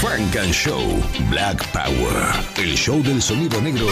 Frank 0.00 0.34
and 0.36 0.54
Show 0.54 0.80
Black 1.28 1.62
Power. 1.72 2.32
El 2.56 2.74
show 2.74 3.02
del 3.02 3.20
sonido 3.20 3.60
negro 3.60 3.86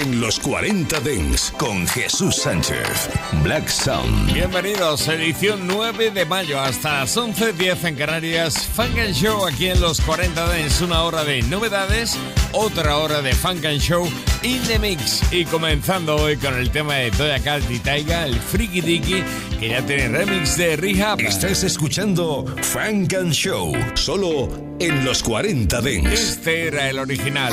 en 0.00 0.18
los 0.18 0.38
40 0.38 0.98
Dents 1.00 1.52
con 1.58 1.86
Jesús 1.88 2.36
Sánchez. 2.36 3.10
Black 3.42 3.68
Sound. 3.68 4.32
Bienvenidos, 4.32 5.06
edición 5.08 5.66
9 5.66 6.10
de 6.10 6.24
mayo 6.24 6.58
hasta 6.58 7.00
las 7.00 7.14
11.10 7.18 7.84
en 7.86 7.96
Canarias. 7.96 8.66
Funk 8.66 8.98
and 8.98 9.12
Show 9.12 9.46
aquí 9.46 9.66
en 9.66 9.78
los 9.82 10.00
40 10.00 10.48
Dents. 10.48 10.80
Una 10.80 11.02
hora 11.02 11.22
de 11.22 11.42
novedades, 11.42 12.16
otra 12.52 12.96
hora 12.98 13.22
de 13.22 13.32
Funk 13.32 13.64
and 13.64 13.80
Show 13.80 14.06
in 14.42 14.62
the 14.64 14.78
mix. 14.78 15.22
Y 15.32 15.44
comenzando 15.44 16.16
hoy 16.16 16.36
con 16.36 16.54
el 16.54 16.70
tema 16.70 16.94
de 16.96 17.10
Toya 17.10 17.40
Cat 17.40 17.62
y 17.70 17.78
Taiga, 17.78 18.26
el 18.26 18.38
Freaky 18.38 18.80
Dicky, 18.80 19.22
que 19.58 19.68
ya 19.70 19.82
tiene 19.84 20.08
remix 20.08 20.56
de 20.56 20.76
Rehab. 20.76 21.20
Estás 21.20 21.62
escuchando 21.64 22.44
Funk 22.62 23.14
and 23.14 23.32
Show, 23.32 23.72
solo 23.94 24.48
en 24.78 25.04
los 25.04 25.22
40 25.22 25.80
Dents. 25.80 26.12
Este 26.12 26.68
era 26.68 26.88
el 26.88 26.98
original. 26.98 27.52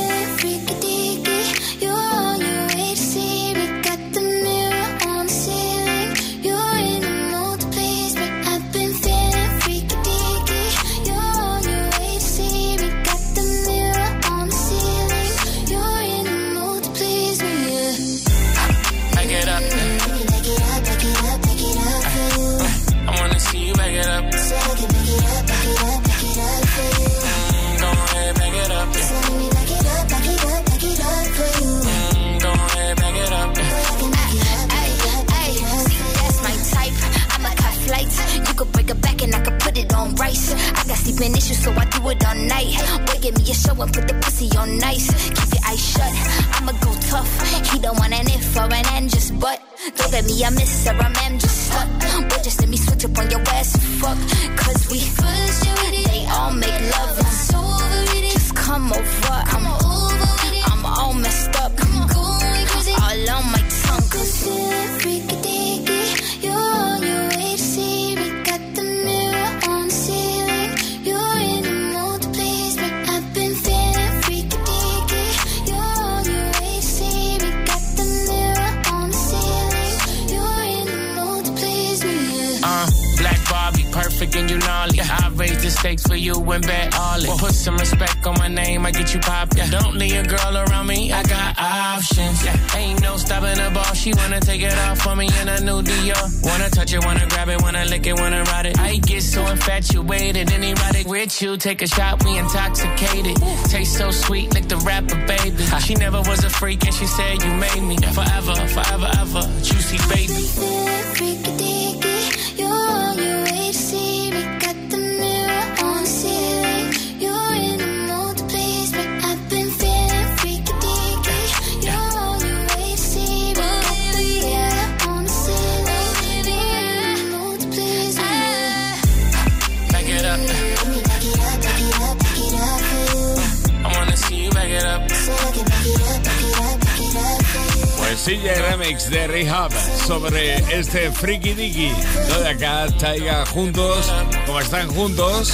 Ya 138.37 138.53
hay 138.53 138.61
remix 138.61 139.09
de 139.09 139.27
Rehab 139.27 139.71
sobre 140.07 140.55
este 140.73 141.11
Freaky 141.11 141.53
Dicky. 141.53 141.91
Todo 142.29 142.39
de 142.39 142.49
acá, 142.49 142.87
Taiga 142.97 143.45
juntos, 143.45 144.09
como 144.45 144.61
están 144.61 144.87
juntos. 144.87 145.53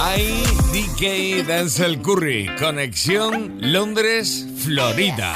Hay 0.00 0.42
DK 0.72 1.46
Denzel 1.46 2.00
Curry, 2.00 2.50
conexión 2.58 3.58
Londres, 3.60 4.46
Florida. 4.64 5.34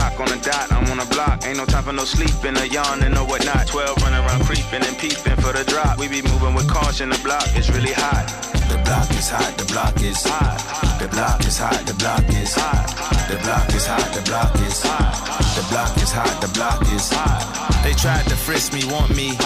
O'clock 0.00 0.20
on 0.20 0.28
the 0.28 0.40
dot, 0.44 0.72
I'm 0.72 0.90
on 0.90 0.98
the 0.98 1.08
block. 1.12 1.44
Ain't 1.44 1.58
no 1.58 1.66
time 1.66 1.84
for 1.84 1.92
no 1.92 2.04
sleeping, 2.04 2.56
or 2.56 2.64
yawning 2.64 3.16
or 3.16 3.26
whatnot. 3.26 3.66
12 3.66 4.02
running 4.02 4.24
around 4.24 4.44
creeping 4.44 4.82
and 4.86 4.96
peeping 4.98 5.36
for 5.36 5.52
the 5.52 5.64
drop. 5.64 5.98
We 5.98 6.08
be 6.08 6.22
moving 6.22 6.54
with 6.54 6.68
caution, 6.68 7.10
the 7.10 7.20
block 7.22 7.48
is 7.56 7.70
really 7.70 7.92
hot. 7.92 8.26
The 8.70 8.78
block 8.84 9.10
is 9.10 9.28
hot, 9.28 9.52
the 9.58 9.66
block 9.72 10.00
is 10.00 10.22
hot. 10.24 10.56
The 11.00 11.08
block 11.08 11.40
is 11.44 11.58
hot, 11.58 11.80
the 11.86 11.94
block 11.94 12.24
is 12.28 12.54
hot. 12.54 12.86
The 13.28 13.36
block 13.44 13.68
is 13.74 13.86
hot, 13.86 14.08
the 14.14 14.22
block 14.22 14.54
is 14.66 14.82
hot. 14.82 15.12
The 15.56 15.64
block 15.68 15.96
is 15.96 16.12
hot, 16.12 16.40
the 16.40 16.48
block 16.56 16.82
is 16.92 17.10
hot. 17.12 17.82
They 17.84 17.92
tried 17.92 18.26
to 18.26 18.36
frisk 18.36 18.72
me, 18.72 18.84
want 18.86 19.14
me 19.14 19.36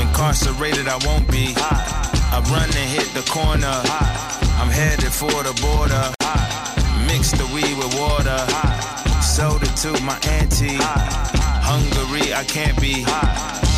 incarcerated, 0.00 0.88
I 0.88 0.98
won't 1.06 1.30
be. 1.30 1.54
I 1.56 2.42
run 2.52 2.68
and 2.68 2.88
hit 2.90 3.08
the 3.14 3.24
corner. 3.30 3.80
I'm 4.60 4.68
headed 4.68 5.12
for 5.12 5.30
the 5.42 5.54
border. 5.62 6.04
mix 7.06 7.32
the 7.32 7.46
weed 7.54 7.74
with 7.78 7.94
water. 7.98 8.67
Sold 9.38 9.62
it 9.62 9.76
to 9.86 9.92
my 10.02 10.18
auntie. 10.34 10.82
Hungary, 11.62 12.34
I 12.34 12.42
can't 12.42 12.74
be. 12.80 13.04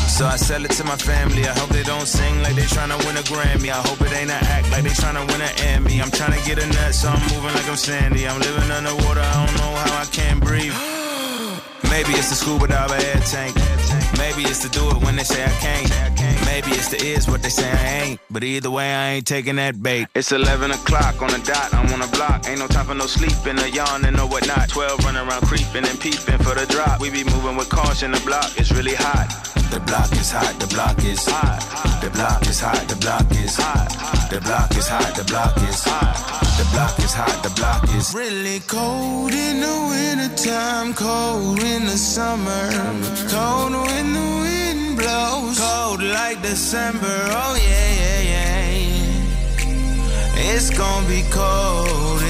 So 0.09 0.25
I 0.25 0.37
sell 0.37 0.65
it 0.65 0.71
to 0.81 0.85
my 0.85 0.97
family. 0.97 1.45
I 1.45 1.53
hope 1.53 1.69
they 1.69 1.83
don't 1.83 2.07
sing 2.07 2.41
like 2.41 2.55
they 2.55 2.62
tryna 2.62 2.97
win 3.05 3.19
a 3.19 3.25
Grammy. 3.29 3.69
I 3.69 3.77
hope 3.87 4.01
it 4.01 4.11
ain't 4.11 4.31
an 4.31 4.43
act 4.57 4.71
like 4.71 4.85
they 4.85 4.97
tryna 4.97 5.21
win 5.29 5.43
an 5.43 5.53
Emmy. 5.69 6.01
I'm 6.01 6.11
tryna 6.11 6.41
get 6.47 6.57
a 6.65 6.67
nut, 6.67 6.95
so 6.95 7.09
I'm 7.09 7.21
moving 7.29 7.53
like 7.53 7.69
I'm 7.69 7.77
Sandy. 7.77 8.27
I'm 8.27 8.41
living 8.41 8.71
underwater, 8.71 9.21
I 9.21 9.35
don't 9.45 9.57
know 9.61 9.73
how 9.85 10.01
I 10.01 10.07
can't 10.07 10.41
breathe. 10.41 10.73
Maybe 11.93 12.13
it's 12.17 12.31
the 12.31 12.37
scuba 12.41 12.67
dive 12.67 12.93
air 12.93 13.21
tank. 13.29 13.55
Maybe 14.17 14.49
it's 14.49 14.63
to 14.65 14.71
do 14.71 14.89
it 14.89 14.97
when 15.05 15.17
they 15.17 15.25
say 15.25 15.45
I 15.45 15.53
can't. 15.61 16.19
Maybe 16.47 16.71
it's 16.73 16.88
the 16.88 16.99
is 16.99 17.29
what 17.29 17.43
they 17.43 17.49
say 17.49 17.71
I 17.71 18.05
ain't. 18.05 18.21
But 18.31 18.44
either 18.44 18.71
way, 18.71 18.93
I 18.93 19.11
ain't 19.12 19.27
taking 19.27 19.56
that 19.56 19.82
bait. 19.82 20.09
It's 20.15 20.32
11 20.32 20.71
o'clock 20.71 21.21
on 21.23 21.31
the 21.31 21.38
dot, 21.38 21.73
I'm 21.75 21.93
on 21.93 22.03
a 22.03 22.11
block. 22.12 22.49
Ain't 22.49 22.59
no 22.59 22.67
time 22.67 22.87
for 22.87 22.94
no 22.94 23.06
sleeping, 23.06 23.56
no 23.56 23.67
yawning, 23.67 24.15
no 24.15 24.27
whatnot. 24.27 24.69
12 24.69 25.05
running 25.05 25.29
around 25.29 25.43
creeping 25.43 25.87
and 25.87 25.99
peeping 26.00 26.38
for 26.38 26.55
the 26.55 26.67
drop. 26.69 27.00
We 27.00 27.11
be 27.11 27.25
moving 27.25 27.56
with 27.56 27.69
caution, 27.69 28.12
the 28.12 28.21
block 28.21 28.59
is 28.59 28.73
really 28.73 28.94
hot. 28.94 29.29
The 29.71 29.81
block 29.81 30.11
is 30.12 30.31
hot, 30.31 30.59
the 30.59 30.67
block 30.67 30.99
is 31.05 31.25
hot. 31.27 31.62
The 32.03 32.11
block 32.11 32.43
is 32.49 32.59
hot, 32.61 32.88
the 32.88 32.97
block 32.97 33.31
is 33.31 33.56
hot. 33.56 33.88
The 34.31 34.41
block 34.41 34.71
is 34.77 34.88
hot, 34.88 35.15
the 35.15 35.25
block 35.25 35.56
is 35.69 35.85
hot. 35.85 36.41
The 36.59 36.67
block 36.73 36.99
is 36.99 37.15
hot, 37.15 37.43
the 37.43 37.50
block 37.50 37.85
is 37.94 38.12
really 38.15 38.61
cold 38.67 39.32
in 39.32 39.61
the 39.61 39.77
wintertime, 39.91 40.93
cold 40.94 41.62
in 41.62 41.85
the 41.87 41.97
summer, 41.97 42.71
cold 43.31 43.73
when 43.73 44.12
the 44.12 44.60
wind 44.91 44.99
blows, 44.99 45.59
cold 45.59 46.03
like 46.03 46.41
December. 46.43 47.07
Oh 47.07 47.57
yeah, 47.57 47.93
yeah, 48.03 48.21
yeah. 48.33 49.63
It's 50.55 50.71
gonna 50.71 51.09
be 51.09 51.23
cold 51.31 52.30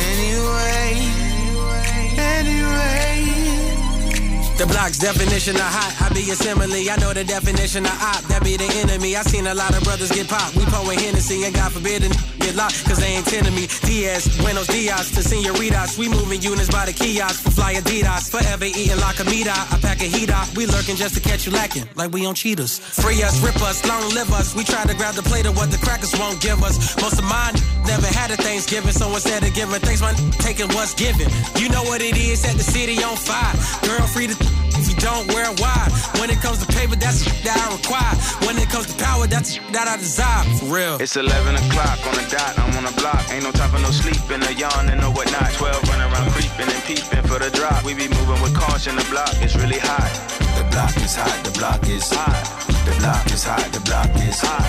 The 4.60 4.66
block's 4.66 4.98
definition 4.98 5.56
of 5.56 5.72
hot. 5.72 5.96
I 6.04 6.12
be 6.12 6.20
a 6.28 6.36
simile. 6.36 6.84
I 6.84 6.96
know 7.00 7.16
the 7.16 7.24
definition 7.24 7.88
of 7.88 7.96
op. 7.96 8.20
That 8.28 8.44
be 8.44 8.60
the 8.60 8.68
enemy. 8.84 9.16
I 9.16 9.22
seen 9.24 9.46
a 9.46 9.54
lot 9.54 9.72
of 9.72 9.82
brothers 9.88 10.12
get 10.12 10.28
popped. 10.28 10.52
We 10.52 10.68
pouring 10.68 11.00
Hennessy 11.00 11.48
and 11.48 11.54
God 11.56 11.72
forbid 11.72 12.04
get 12.44 12.54
locked. 12.60 12.84
Cause 12.84 13.00
they 13.00 13.16
ain't 13.16 13.24
tending 13.24 13.56
me. 13.56 13.72
Diaz, 13.88 14.28
Buenos 14.36 14.66
Dias 14.68 15.16
to 15.16 15.24
senoritas. 15.24 15.96
We 15.96 16.12
moving 16.12 16.42
units 16.44 16.68
by 16.68 16.84
the 16.84 16.92
kiosk 16.92 17.40
for 17.40 17.56
fly 17.56 17.80
Adidas. 17.80 18.28
Forever 18.28 18.68
eating 18.68 19.00
la 19.00 19.16
comida. 19.16 19.56
I 19.56 19.80
pack 19.80 20.04
a 20.04 20.08
heat 20.12 20.28
out. 20.28 20.44
We 20.52 20.66
lurking 20.66 20.96
just 20.96 21.14
to 21.16 21.24
catch 21.24 21.46
you 21.46 21.52
lacking. 21.52 21.88
Like 21.96 22.12
we 22.12 22.26
on 22.26 22.34
cheaters. 22.34 22.76
Free 23.00 23.22
us, 23.24 23.40
rip 23.40 23.56
us, 23.64 23.80
long 23.88 24.12
live 24.12 24.28
us. 24.36 24.54
We 24.54 24.64
try 24.64 24.84
to 24.84 24.92
grab 24.92 25.14
the 25.14 25.24
plate 25.24 25.46
of 25.46 25.56
what 25.56 25.70
the 25.72 25.80
crackers 25.80 26.12
won't 26.20 26.36
give 26.42 26.60
us. 26.62 27.00
Most 27.00 27.16
of 27.16 27.24
mine 27.24 27.56
never 27.88 28.12
had 28.12 28.30
a 28.30 28.36
Thanksgiving. 28.36 28.92
So 28.92 29.08
instead 29.08 29.40
of 29.40 29.54
giving 29.54 29.80
thanks, 29.80 30.02
man, 30.04 30.12
taking 30.36 30.68
what's 30.76 30.92
given. 30.92 31.32
You 31.56 31.72
know 31.72 31.84
what 31.88 32.02
it 32.02 32.20
is, 32.20 32.44
set 32.44 32.60
the 32.60 32.62
city 32.76 33.02
on 33.02 33.16
fire. 33.16 33.56
Girl 33.88 34.06
free 34.06 34.26
to 34.26 34.49
if 34.80 34.88
you 34.88 34.96
don't 34.96 35.28
wear 35.28 35.44
it 35.52 35.60
wide. 35.60 35.92
When 36.16 36.32
it 36.32 36.40
comes 36.40 36.64
to 36.64 36.68
paper, 36.72 36.96
that's 36.96 37.20
that 37.44 37.58
I 37.60 37.66
require. 37.76 38.16
When 38.48 38.56
it 38.56 38.68
comes 38.72 38.88
to 38.88 38.96
power, 38.96 39.26
that's 39.26 39.60
that 39.76 39.86
I 39.86 39.96
desire. 40.00 40.44
For 40.56 40.72
real. 40.72 40.96
It's 40.96 41.16
11 41.16 41.56
o'clock 41.56 42.00
on 42.08 42.14
the 42.16 42.24
dot, 42.32 42.56
I'm 42.58 42.72
on 42.80 42.84
the 42.88 42.96
block. 42.96 43.20
Ain't 43.28 43.44
no 43.44 43.52
time 43.52 43.70
for 43.70 43.80
no 43.80 43.92
sleeping, 43.92 44.40
no 44.40 44.50
yawning, 44.50 44.98
no 44.98 45.12
whatnot. 45.12 45.52
12 45.60 45.88
running 45.92 46.08
around 46.08 46.32
creeping 46.32 46.68
and 46.72 46.82
peeping 46.88 47.24
for 47.28 47.38
the 47.38 47.50
drop. 47.52 47.84
We 47.84 47.92
be 47.92 48.08
moving 48.08 48.40
with 48.40 48.56
caution, 48.56 48.96
the 48.96 49.04
block 49.12 49.36
is 49.44 49.52
really 49.56 49.78
hot. 49.78 50.12
The 50.56 50.64
block 50.72 50.96
is 50.96 51.14
hot, 51.14 51.36
the 51.44 51.52
block 51.58 51.84
is 51.88 52.08
hot. 52.08 52.36
The 52.88 52.94
block 52.96 53.26
is 53.28 53.44
hot, 53.44 53.68
the 53.72 53.80
block 53.84 54.10
is 54.24 54.40
hot. 54.40 54.64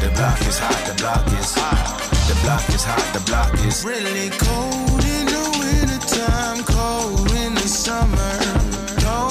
The 0.00 0.10
block 0.14 0.40
is 0.46 0.58
hot, 0.58 0.80
the 0.86 0.94
block 1.02 1.26
is 1.34 1.54
hot. 1.54 2.06
The 2.30 2.36
block 2.42 2.68
is 2.70 2.84
hot, 2.84 3.06
the 3.14 3.22
block 3.26 3.54
is 3.66 3.84
really 3.84 4.30
cold 4.38 5.02
in 5.02 5.26
the 5.26 5.44
wintertime, 5.58 6.62
cold 6.64 7.30
in 7.32 7.54
the 7.54 7.66
summer. 7.66 8.45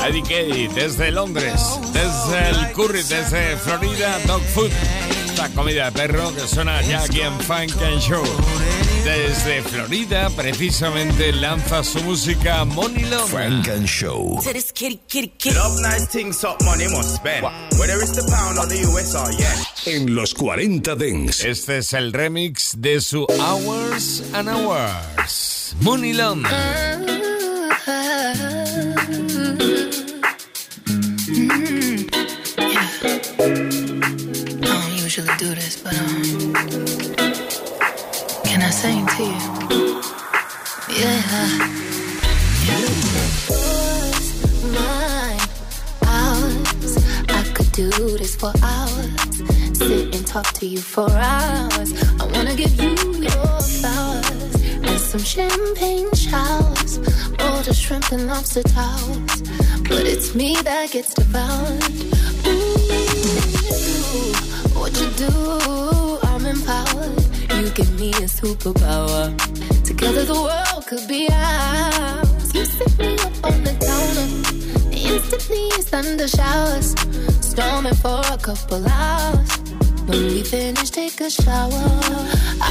Eddie 0.07 0.21
Kay 0.21 0.67
desde 0.67 1.11
Londres, 1.11 1.59
desde 1.91 2.49
el 2.49 2.71
Curry, 2.73 3.01
desde 3.01 3.57
Florida, 3.57 4.19
Dog 4.27 4.41
Food, 4.53 4.69
la 5.35 5.49
comida 5.49 5.85
de 5.85 5.91
perro 5.93 6.31
que 6.35 6.41
suena 6.41 6.79
ya 6.83 7.01
aquí 7.01 7.21
en 7.21 7.39
Funk 7.39 7.71
and 7.81 7.99
Show. 7.99 8.23
Desde 9.03 9.63
Florida, 9.63 10.29
precisamente 10.29 11.33
lanza 11.33 11.83
su 11.83 12.03
música 12.03 12.63
Money 12.65 13.05
Long. 13.05 13.27
Funk 13.27 13.67
and 13.69 13.87
Show. 13.87 14.35
Love 14.35 15.81
nice 15.81 16.07
things, 16.11 16.43
up 16.43 16.61
money 16.63 16.87
must 16.89 17.15
spend. 17.15 17.43
Whether 17.79 17.99
it's 17.99 18.13
the 18.13 18.23
pound 18.31 18.59
or 18.59 18.67
the 18.67 18.77
US 18.91 19.15
or 19.15 19.31
yen. 19.31 19.57
En 19.87 20.13
los 20.13 20.35
40 20.35 20.95
Dents. 20.95 21.43
Este 21.43 21.79
es 21.79 21.93
el 21.93 22.13
remix 22.13 22.75
de 22.77 23.01
su 23.01 23.25
Hours 23.39 24.21
and 24.33 24.49
Hours. 24.49 25.75
Money 25.81 26.13
Long. 26.13 26.45
Do 35.37 35.53
this, 35.55 35.81
but 35.81 35.93
um, 35.99 36.53
can 38.43 38.61
I 38.61 38.69
sing 38.69 39.05
to 39.05 39.23
you? 39.23 40.01
Yeah. 40.97 41.21
Yours, 42.67 43.49
mine, 44.63 45.39
ours. 46.05 46.97
I 47.27 47.43
could 47.53 47.71
do 47.73 47.89
this 48.17 48.35
for 48.35 48.53
hours. 48.61 49.77
Sit 49.77 50.15
and 50.15 50.25
talk 50.25 50.45
to 50.53 50.65
you 50.65 50.77
for 50.77 51.09
hours. 51.09 51.91
I 52.21 52.25
wanna 52.33 52.55
give 52.55 52.79
you 52.81 52.95
your 53.23 53.61
flowers 53.79 54.55
and 54.63 54.99
some 54.99 55.21
champagne 55.21 56.13
showers, 56.13 56.99
All 57.39 57.61
the 57.63 57.73
shrimp 57.73 58.11
and 58.11 58.27
lobster 58.27 58.63
towers. 58.63 59.41
But 59.89 60.05
it's 60.05 60.33
me 60.33 60.55
that 60.63 60.91
gets 60.91 61.13
devoured. 61.13 61.83
Ooh 62.47 62.85
what 64.85 65.01
you 65.01 65.09
do, 65.27 66.19
I'm 66.29 66.45
empowered. 66.45 67.17
You 67.57 67.69
give 67.71 67.91
me 67.99 68.11
a 68.25 68.29
superpower. 68.39 69.23
Together 69.83 70.23
the 70.25 70.39
world 70.47 70.85
could 70.85 71.07
be 71.07 71.27
ours. 71.31 72.53
You 72.53 72.65
sit 72.65 72.93
me 72.99 73.13
up 73.27 73.35
on 73.49 73.63
the 73.63 73.73
counter. 73.87 74.27
Instantly 74.91 75.69
thunder 75.89 76.27
showers. 76.27 76.89
Storming 77.41 77.95
for 77.95 78.21
a 78.35 78.37
couple 78.37 78.85
hours. 78.85 79.49
When 80.05 80.23
we 80.33 80.43
finish, 80.43 80.91
take 80.91 81.19
a 81.19 81.31
shower. 81.31 81.87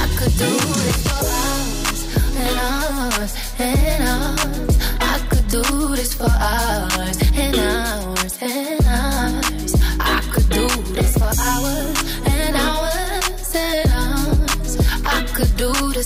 I 0.01 0.05
could 0.17 0.35
do 0.43 0.51
this 0.85 0.99
for 1.07 1.23
hours 1.43 2.01
and 2.43 2.57
hours 2.69 3.33
and 3.59 4.03
hours. 4.11 4.75
I 5.11 5.15
could 5.29 5.47
do 5.49 5.63
this 5.97 6.13
for 6.13 6.31
hours 6.53 7.17
and 7.43 7.55
hours 7.59 8.33
and 8.41 8.85
hours. 8.85 9.71
I 9.99 10.21
could 10.31 10.49
do 10.49 10.84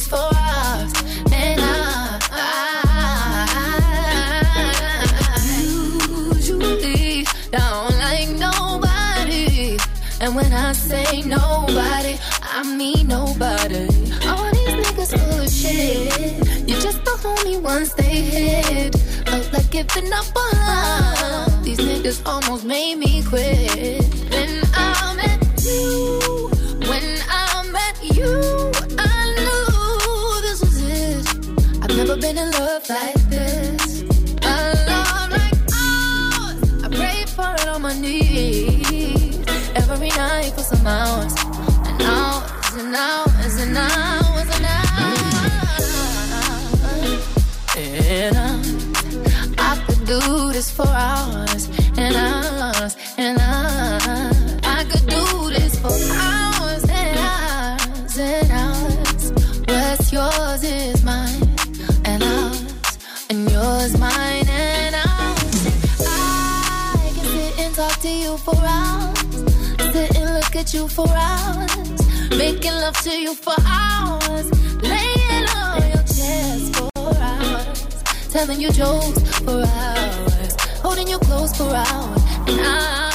for 0.08 0.16
us. 0.18 0.94
And 1.32 1.60
I, 1.62 2.20
I 5.12 5.62
usually 5.62 7.26
don't 7.52 7.98
like 7.98 8.30
nobody. 8.30 9.78
And 10.22 10.36
when 10.36 10.52
I 10.54 10.74
say 10.74 11.22
nobody, 11.22 12.18
I 12.42 12.64
mean 12.78 13.08
nobody. 13.08 13.88
All 14.28 14.52
these 14.52 14.74
niggas 14.80 15.12
full 15.18 15.42
of 15.42 15.50
shit. 15.50 16.68
You're 16.68 16.82
just 16.82 17.04
the 17.06 17.16
only 17.26 17.58
ones 17.58 17.94
they 17.96 18.22
hit. 18.22 18.96
Felt 19.26 19.54
like 19.54 19.70
giving 19.72 20.12
up 20.14 20.26
on 20.36 20.52
love. 20.54 21.64
These 21.64 21.80
niggas 21.80 22.22
almost 22.26 22.66
made 22.66 22.96
me 22.98 23.24
quit. 23.24 24.09
Been 32.22 32.38
in 32.38 32.52
love 32.52 32.90
like 32.90 33.16
this. 33.30 34.02
A 34.44 34.74
love 34.88 35.32
like 35.32 35.60
ours. 35.74 36.84
I 36.84 36.90
pray 36.92 37.26
for 37.26 37.54
it 37.62 37.68
on 37.68 37.82
my 37.82 37.98
knees. 37.98 39.40
Every 39.76 40.10
night 40.10 40.52
for 40.54 40.64
some 40.64 40.86
hours 40.86 41.34
and 41.88 42.02
hours 42.02 42.74
and 42.76 42.96
hours 42.96 43.29
you 70.80 70.88
for 70.88 71.10
hours. 71.10 72.00
Making 72.30 72.72
love 72.72 72.96
to 73.04 73.12
you 73.12 73.34
for 73.34 73.56
hours. 73.66 74.48
Laying 74.82 75.48
on 75.60 75.82
your 75.94 76.04
chest 76.16 76.76
for 76.76 76.90
hours. 76.96 78.30
telling 78.30 78.62
you 78.62 78.72
jokes 78.72 79.22
for 79.40 79.64
hours, 79.66 80.56
holding 80.82 81.08
you 81.08 81.20
close 81.20 81.52
for 81.58 81.70
hours, 81.74 82.24
and 82.48 82.62
I, 82.62 83.09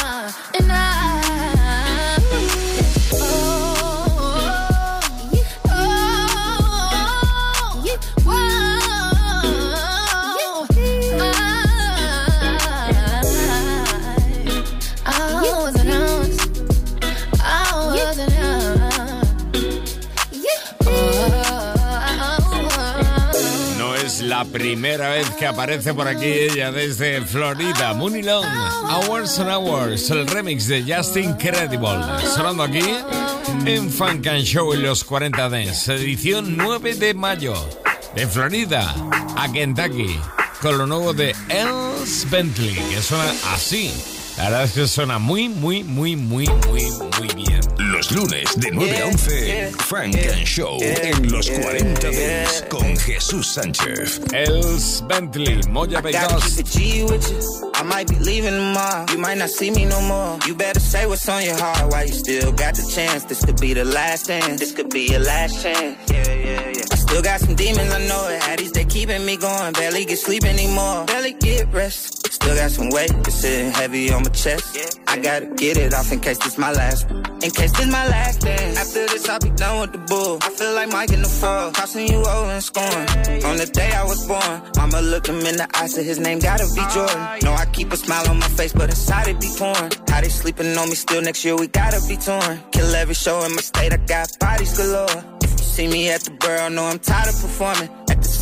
primera 24.54 25.08
vez 25.10 25.28
que 25.30 25.48
aparece 25.48 25.92
por 25.94 26.06
aquí 26.06 26.26
ella 26.26 26.70
desde 26.70 27.20
Florida. 27.22 27.92
Mooney 27.92 28.22
Long, 28.22 28.46
Hours 28.88 29.40
and 29.40 29.50
Hours, 29.50 30.08
el 30.10 30.28
remix 30.28 30.68
de 30.68 30.84
Just 30.84 31.16
Incredible. 31.16 31.98
Sonando 32.36 32.62
aquí 32.62 32.84
en 33.66 33.90
Funk 33.90 34.28
and 34.28 34.44
Show 34.44 34.72
en 34.72 34.84
los 34.84 35.02
40 35.02 35.48
Dance, 35.48 35.92
edición 35.92 36.56
9 36.56 36.94
de 36.94 37.14
mayo. 37.14 37.52
De 38.14 38.28
Florida 38.28 38.94
a 39.36 39.50
Kentucky, 39.50 40.16
con 40.62 40.78
lo 40.78 40.86
nuevo 40.86 41.12
de 41.12 41.34
Els 41.48 42.30
Bentley, 42.30 42.74
que 42.74 43.02
suena 43.02 43.32
así. 43.52 43.92
La 44.36 44.44
verdad 44.44 44.64
es 44.64 44.72
que 44.72 44.86
suena 44.86 45.18
muy, 45.18 45.48
muy, 45.48 45.82
muy, 45.82 46.14
muy, 46.14 46.46
muy, 46.46 46.84
muy 47.18 47.28
bien. 47.34 47.83
Los 48.04 48.12
lunes 48.12 48.50
de 48.56 48.70
9 48.70 48.98
a 48.98 49.06
11, 49.06 49.72
Funk 49.86 50.16
and 50.16 50.44
Show 50.44 50.78
en 50.82 51.30
los 51.32 51.48
40 51.48 52.10
Dance 52.10 52.68
con 52.68 52.96
Jesús 52.98 53.46
Sánchez. 53.46 54.20
Els 54.32 55.02
Bentley, 55.08 55.60
Moya 55.70 56.02
Gotta 56.02 56.02
Vegas. 56.02 56.56
keep 56.56 56.58
it 56.58 56.66
G 56.66 57.02
with 57.04 57.30
you. 57.30 57.70
I 57.74 57.82
might 57.82 58.06
be 58.08 58.16
leaving 58.16 58.52
tomorrow. 58.52 59.06
You 59.10 59.18
might 59.18 59.38
not 59.38 59.48
see 59.48 59.70
me 59.70 59.86
no 59.86 60.02
more. 60.02 60.38
You 60.46 60.54
better 60.54 60.80
say 60.80 61.06
what's 61.06 61.26
on 61.30 61.44
your 61.44 61.56
heart 61.56 61.90
while 61.92 62.04
you 62.04 62.12
still 62.12 62.52
got 62.52 62.74
the 62.74 62.86
chance. 62.94 63.24
This 63.24 63.42
could 63.42 63.58
be 63.58 63.72
the 63.72 63.86
last 63.86 64.26
dance. 64.26 64.60
This 64.60 64.72
could 64.72 64.90
be 64.90 65.06
your 65.06 65.20
last 65.20 65.62
chance. 65.62 65.96
Yeah, 66.10 66.28
yeah, 66.28 66.72
yeah. 66.76 66.84
I 66.92 66.96
still 66.96 67.22
got 67.22 67.40
some 67.40 67.54
demons, 67.54 67.90
I 67.90 68.06
know 68.06 68.28
it. 68.28 68.40
Addies, 68.42 68.72
they 68.72 68.84
keeping 68.84 69.24
me 69.24 69.38
going. 69.38 69.72
Barely 69.72 70.04
get 70.04 70.18
sleep 70.18 70.44
anymore. 70.44 71.06
Barely 71.06 71.32
get 71.32 71.72
rest. 71.72 72.23
Still 72.44 72.56
got 72.56 72.70
some 72.72 72.90
weight 72.90 73.10
that's 73.22 73.40
sitting 73.40 73.72
heavy 73.72 74.12
on 74.12 74.22
my 74.22 74.28
chest. 74.28 75.00
I 75.08 75.18
gotta 75.18 75.46
get 75.46 75.78
it 75.78 75.94
off 75.94 76.12
in 76.12 76.20
case 76.20 76.36
this 76.36 76.58
my 76.58 76.72
last. 76.72 77.10
In 77.10 77.50
case 77.50 77.72
this 77.72 77.86
my 77.86 78.06
last 78.06 78.42
dance. 78.42 78.76
After 78.76 79.06
this, 79.06 79.26
I'll 79.30 79.40
be 79.40 79.48
done 79.48 79.80
with 79.80 79.92
the 79.92 79.98
bull. 79.98 80.36
I 80.42 80.50
feel 80.50 80.74
like 80.74 80.92
Mike 80.92 81.10
in 81.10 81.22
the 81.22 81.28
fall. 81.28 81.72
Crossing 81.72 82.06
you 82.06 82.18
over 82.18 82.50
and 82.50 82.62
scoring. 82.62 83.08
On 83.48 83.56
the 83.56 83.64
day 83.72 83.90
I 83.92 84.04
was 84.04 84.28
born, 84.28 84.60
Mama 84.76 85.00
looked 85.00 85.26
him 85.26 85.40
in 85.40 85.56
the 85.56 85.66
eye, 85.72 85.86
said 85.86 86.04
his 86.04 86.18
name 86.18 86.38
gotta 86.38 86.68
be 86.74 86.82
Jordan. 86.92 87.16
No, 87.44 87.54
I 87.54 87.64
keep 87.72 87.90
a 87.94 87.96
smile 87.96 88.28
on 88.28 88.38
my 88.38 88.48
face, 88.48 88.74
but 88.74 88.90
inside 88.90 89.28
it 89.28 89.40
be 89.40 89.48
torn. 89.56 89.88
How 90.08 90.20
they 90.20 90.28
sleeping 90.28 90.76
on 90.76 90.90
me 90.90 90.96
still 90.96 91.22
next 91.22 91.46
year, 91.46 91.56
we 91.56 91.68
gotta 91.68 92.06
be 92.06 92.18
torn. 92.18 92.60
Kill 92.72 92.94
every 92.94 93.14
show 93.14 93.42
in 93.44 93.52
my 93.52 93.62
state, 93.62 93.94
I 93.94 93.96
got 93.96 94.38
bodies 94.38 94.76
galore. 94.76 95.24
If 95.40 95.50
you 95.52 95.64
see 95.64 95.88
me 95.88 96.10
at 96.10 96.20
the 96.20 96.32
borough, 96.32 96.68
know 96.68 96.84
I'm 96.84 96.98
tired 96.98 97.28
of 97.28 97.40
performing. 97.40 97.88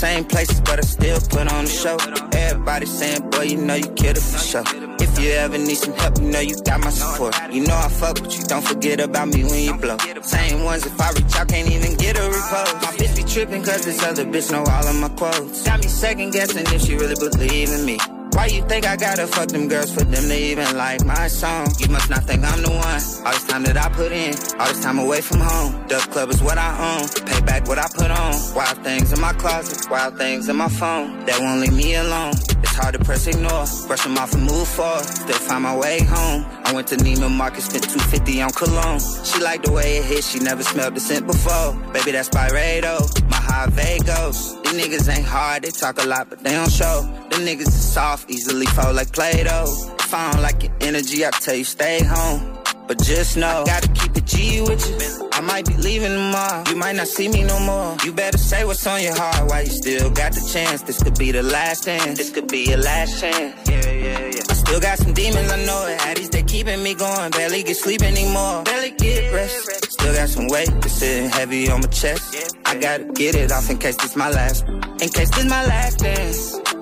Same 0.02 0.24
places, 0.24 0.60
but 0.62 0.80
I 0.80 0.82
still 0.82 1.20
put 1.30 1.52
on 1.52 1.64
the 1.64 1.70
show. 1.70 1.96
Everybody 2.36 2.86
saying, 2.86 3.30
boy, 3.30 3.42
you 3.42 3.56
know 3.56 3.76
you 3.76 3.86
killed 3.90 4.16
it 4.16 4.20
for 4.20 4.36
sure. 4.36 4.64
If 4.98 5.16
you 5.20 5.30
ever 5.30 5.56
need 5.56 5.76
some 5.76 5.92
help, 5.94 6.18
you 6.18 6.24
know 6.24 6.40
you 6.40 6.60
got 6.64 6.80
my 6.80 6.90
support. 6.90 7.36
You 7.52 7.64
know 7.64 7.76
I 7.76 7.88
fuck 7.88 8.20
with 8.20 8.36
you, 8.36 8.44
don't 8.46 8.66
forget 8.66 8.98
about 8.98 9.28
me 9.28 9.44
when 9.44 9.62
you 9.62 9.74
blow. 9.74 9.96
Same 10.22 10.64
ones, 10.64 10.84
if 10.86 11.00
I 11.00 11.12
reach 11.12 11.36
out, 11.36 11.46
can't 11.46 11.70
even 11.70 11.96
get 11.98 12.16
a 12.16 12.20
repost. 12.22 12.82
My 12.82 12.92
bitch 12.98 13.16
be 13.16 13.22
tripping, 13.22 13.62
cause 13.62 13.84
this 13.84 14.02
other 14.02 14.24
bitch 14.24 14.50
know 14.50 14.64
all 14.64 14.88
of 14.88 14.96
my 14.96 15.08
quotes. 15.10 15.62
Got 15.62 15.78
me 15.78 15.86
second 15.86 16.32
guessing 16.32 16.66
if 16.66 16.82
she 16.82 16.96
really 16.96 17.14
believe 17.14 17.70
in 17.70 17.84
me. 17.86 17.98
Why 18.32 18.46
you 18.46 18.62
think 18.66 18.86
I 18.86 18.96
gotta 18.96 19.26
fuck 19.26 19.48
them 19.48 19.68
girls 19.68 19.92
for 19.92 20.04
them 20.04 20.24
to 20.28 20.36
even 20.36 20.76
like 20.76 21.04
my 21.04 21.28
song? 21.28 21.68
You 21.78 21.88
must 21.88 22.08
not 22.10 22.24
think 22.24 22.44
I'm 22.44 22.62
the 22.62 22.70
one. 22.70 23.26
All 23.26 23.32
this 23.32 23.46
time 23.46 23.62
that 23.64 23.76
I 23.76 23.88
put 23.90 24.10
in, 24.10 24.34
all 24.58 24.66
this 24.68 24.82
time 24.82 24.98
away 24.98 25.20
from 25.20 25.40
home. 25.40 25.86
Dub 25.86 26.02
Club 26.10 26.30
is 26.30 26.42
what 26.42 26.58
I 26.58 26.70
own. 26.88 27.08
Pay 27.26 27.40
back 27.42 27.68
what 27.68 27.78
I 27.78 27.86
put 27.94 28.10
on. 28.10 28.34
Wild 28.54 28.78
things 28.82 29.12
in 29.12 29.20
my 29.20 29.32
closet, 29.34 29.90
wild 29.90 30.16
things 30.16 30.48
in 30.48 30.56
my 30.56 30.68
phone. 30.68 31.24
That 31.26 31.40
won't 31.40 31.60
leave 31.60 31.74
me 31.74 31.94
alone. 31.94 32.32
It's 32.62 32.74
hard 32.74 32.94
to 32.94 33.04
press 33.04 33.26
ignore. 33.26 33.66
Brush 33.86 34.02
them 34.04 34.16
off 34.16 34.32
and 34.32 34.44
move 34.44 34.66
forward. 34.66 35.04
Still 35.04 35.36
find 35.36 35.62
my 35.64 35.76
way 35.76 36.02
home. 36.02 36.46
I 36.64 36.72
went 36.72 36.88
to 36.88 36.96
Neiman 36.96 37.36
Marcus, 37.36 37.66
spent 37.66 37.84
250 37.84 38.40
on 38.42 38.50
cologne. 38.50 39.00
She 39.24 39.42
liked 39.42 39.66
the 39.66 39.72
way 39.72 39.98
it 39.98 40.04
hit, 40.04 40.24
she 40.24 40.38
never 40.38 40.62
smelled 40.62 40.94
the 40.94 41.00
scent 41.00 41.26
before. 41.26 41.74
Baby, 41.92 42.12
that's 42.12 42.30
Byredo. 42.30 43.28
My 43.28 43.36
high 43.36 43.66
Vagos. 43.66 44.54
These 44.62 44.72
niggas 44.72 45.14
ain't 45.14 45.26
hard, 45.26 45.64
they 45.64 45.70
talk 45.70 46.02
a 46.02 46.06
lot, 46.06 46.30
but 46.30 46.42
they 46.42 46.52
don't 46.52 46.72
show. 46.72 47.02
Them 47.28 47.40
niggas 47.40 47.68
is 47.68 47.92
soft, 47.92 48.21
easily 48.28 48.66
fold 48.66 48.96
like 48.96 49.12
Play-Doh. 49.12 49.94
If 49.98 50.14
I 50.14 50.32
don't 50.32 50.42
like 50.42 50.62
your 50.62 50.72
energy, 50.80 51.24
I 51.24 51.30
tell 51.30 51.54
you 51.54 51.64
stay 51.64 52.02
home. 52.04 52.58
But 52.88 52.98
just 53.02 53.36
know, 53.36 53.62
I 53.62 53.64
gotta 53.64 53.88
keep 53.88 54.16
it 54.16 54.26
G 54.26 54.60
with 54.60 54.84
you. 54.90 55.28
I 55.32 55.40
might 55.40 55.66
be 55.66 55.74
leaving 55.76 56.10
tomorrow. 56.10 56.64
You 56.68 56.76
might 56.76 56.96
not 56.96 57.06
see 57.06 57.28
me 57.28 57.44
no 57.44 57.58
more. 57.60 57.96
You 58.04 58.12
better 58.12 58.38
say 58.38 58.64
what's 58.64 58.86
on 58.86 59.02
your 59.02 59.16
heart 59.16 59.48
while 59.48 59.62
you 59.62 59.70
still 59.70 60.10
got 60.10 60.32
the 60.32 60.46
chance. 60.52 60.82
This 60.82 61.02
could 61.02 61.16
be 61.18 61.30
the 61.32 61.42
last 61.42 61.84
dance. 61.84 62.18
This 62.18 62.30
could 62.30 62.48
be 62.48 62.64
your 62.64 62.78
last 62.78 63.20
chance. 63.20 63.70
Yeah, 63.70 63.88
yeah, 63.88 64.18
yeah. 64.18 64.42
I 64.50 64.54
still 64.54 64.80
got 64.80 64.98
some 64.98 65.14
demons, 65.14 65.50
I 65.50 65.64
know 65.64 65.86
it. 65.86 65.98
Addies, 66.00 66.30
they 66.30 66.42
keeping 66.42 66.82
me 66.82 66.94
going. 66.94 67.30
Barely 67.30 67.62
get 67.62 67.76
sleep 67.76 68.02
anymore. 68.02 68.64
Barely 68.64 68.90
get 68.90 69.32
rest. 69.32 69.92
Still 69.92 70.14
got 70.14 70.28
some 70.28 70.48
weight 70.48 70.68
that's 70.80 70.92
sitting 70.92 71.30
heavy 71.30 71.70
on 71.70 71.80
my 71.80 71.86
chest. 71.86 72.56
I 72.66 72.76
gotta 72.76 73.04
get 73.04 73.34
it 73.36 73.52
off 73.52 73.70
in 73.70 73.78
case 73.78 73.96
this 73.96 74.16
my 74.16 74.28
last. 74.28 74.66
In 74.66 75.08
case 75.08 75.30
this 75.30 75.44
my 75.44 75.64
last 75.66 75.98
dance. 76.00 76.81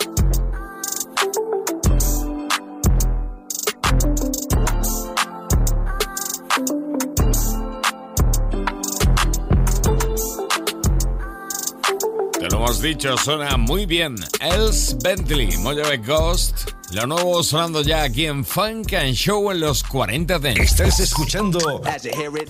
Hemos 12.60 12.82
dicho, 12.82 13.16
suena 13.16 13.56
muy 13.56 13.86
bien. 13.86 14.16
Els 14.40 14.94
Bentley, 15.02 15.56
Mojave 15.58 15.96
Ghost. 15.98 16.72
Lo 16.92 17.06
nuevo 17.06 17.42
sonando 17.42 17.82
ya 17.82 18.02
aquí 18.02 18.26
en 18.26 18.44
Funk 18.44 18.92
and 18.92 19.14
Show 19.14 19.50
en 19.50 19.60
los 19.60 19.82
40 19.82 20.38
Dance. 20.38 20.62
Estás 20.62 21.00
escuchando 21.00 21.82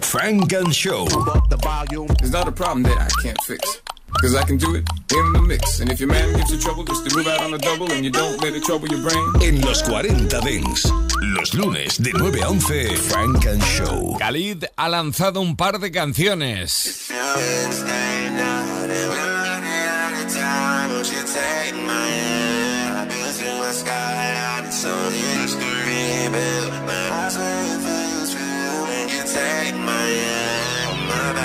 Frank 0.00 0.52
and 0.52 0.72
Show. 0.72 1.06
It's 2.20 2.32
not 2.32 2.48
a 2.48 2.52
problem 2.52 2.82
that 2.84 2.98
I 2.98 3.22
can't 3.22 3.40
fix. 3.46 3.80
Cause 4.20 4.34
I 4.34 4.42
can 4.44 4.58
do 4.58 4.74
it 4.74 4.84
in 5.12 5.32
the 5.32 5.40
mix. 5.40 5.80
And 5.80 5.92
if 5.92 6.00
your 6.00 6.08
man 6.08 6.34
gives 6.34 6.50
you 6.50 6.58
trouble, 6.58 6.82
just 6.84 7.08
to 7.08 7.16
move 7.16 7.28
out 7.28 7.40
on 7.42 7.54
a 7.54 7.58
double 7.58 7.90
and 7.92 8.04
you 8.04 8.10
don't 8.10 8.42
let 8.42 8.54
it 8.54 8.64
trouble 8.64 8.88
your 8.88 9.02
brain. 9.02 9.24
En 9.40 9.60
los 9.60 9.82
40 9.82 10.40
Dance. 10.40 10.90
Los 11.20 11.54
lunes 11.54 11.98
de 12.02 12.10
9 12.12 12.42
a 12.42 12.48
11, 12.48 12.96
Frank 12.96 13.46
and 13.46 13.62
Show. 13.62 14.16
Khalid 14.18 14.64
ha 14.76 14.88
lanzado 14.88 15.40
un 15.40 15.54
par 15.56 15.78
de 15.78 15.92
canciones. 15.92 17.08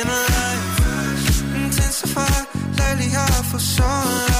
in 0.00 0.08
life 0.08 1.42
Intensified, 1.54 2.46
lately 2.78 3.10
I 3.16 3.42
feel 3.50 3.60
so 3.60 3.84
alive 3.84 4.37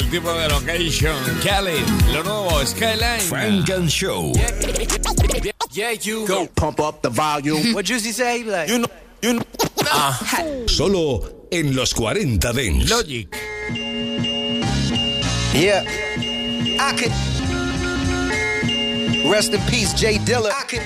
el 0.00 0.10
tipo 0.10 0.32
de 0.32 0.48
location. 0.48 1.14
Cali, 1.42 1.84
lo 2.12 2.22
nuevo, 2.22 2.64
Skyline. 2.64 3.20
Funk 3.20 3.70
and 3.70 3.90
Show. 3.90 4.32
Yeah, 5.72 5.92
you 5.92 6.26
go 6.26 6.46
pump 6.46 6.80
up 6.80 7.02
the 7.02 7.10
volume. 7.10 7.74
what 7.74 7.84
Juicy 7.84 8.12
say? 8.12 8.42
Like, 8.42 8.68
you 8.68 8.78
know, 8.78 8.88
you 9.22 9.34
know. 9.34 9.42
Ah. 9.92 10.18
Solo 10.66 11.22
en 11.52 11.74
los 11.76 11.92
40 11.92 12.38
Dance. 12.38 12.90
Logic. 12.90 13.28
Yeah. 15.54 15.84
I 16.80 16.92
could. 16.96 17.12
Rest 19.30 19.52
in 19.52 19.60
peace, 19.68 19.92
Jay 19.94 20.18
Dilla. 20.18 20.50
I 20.50 20.64
could. 20.64 20.82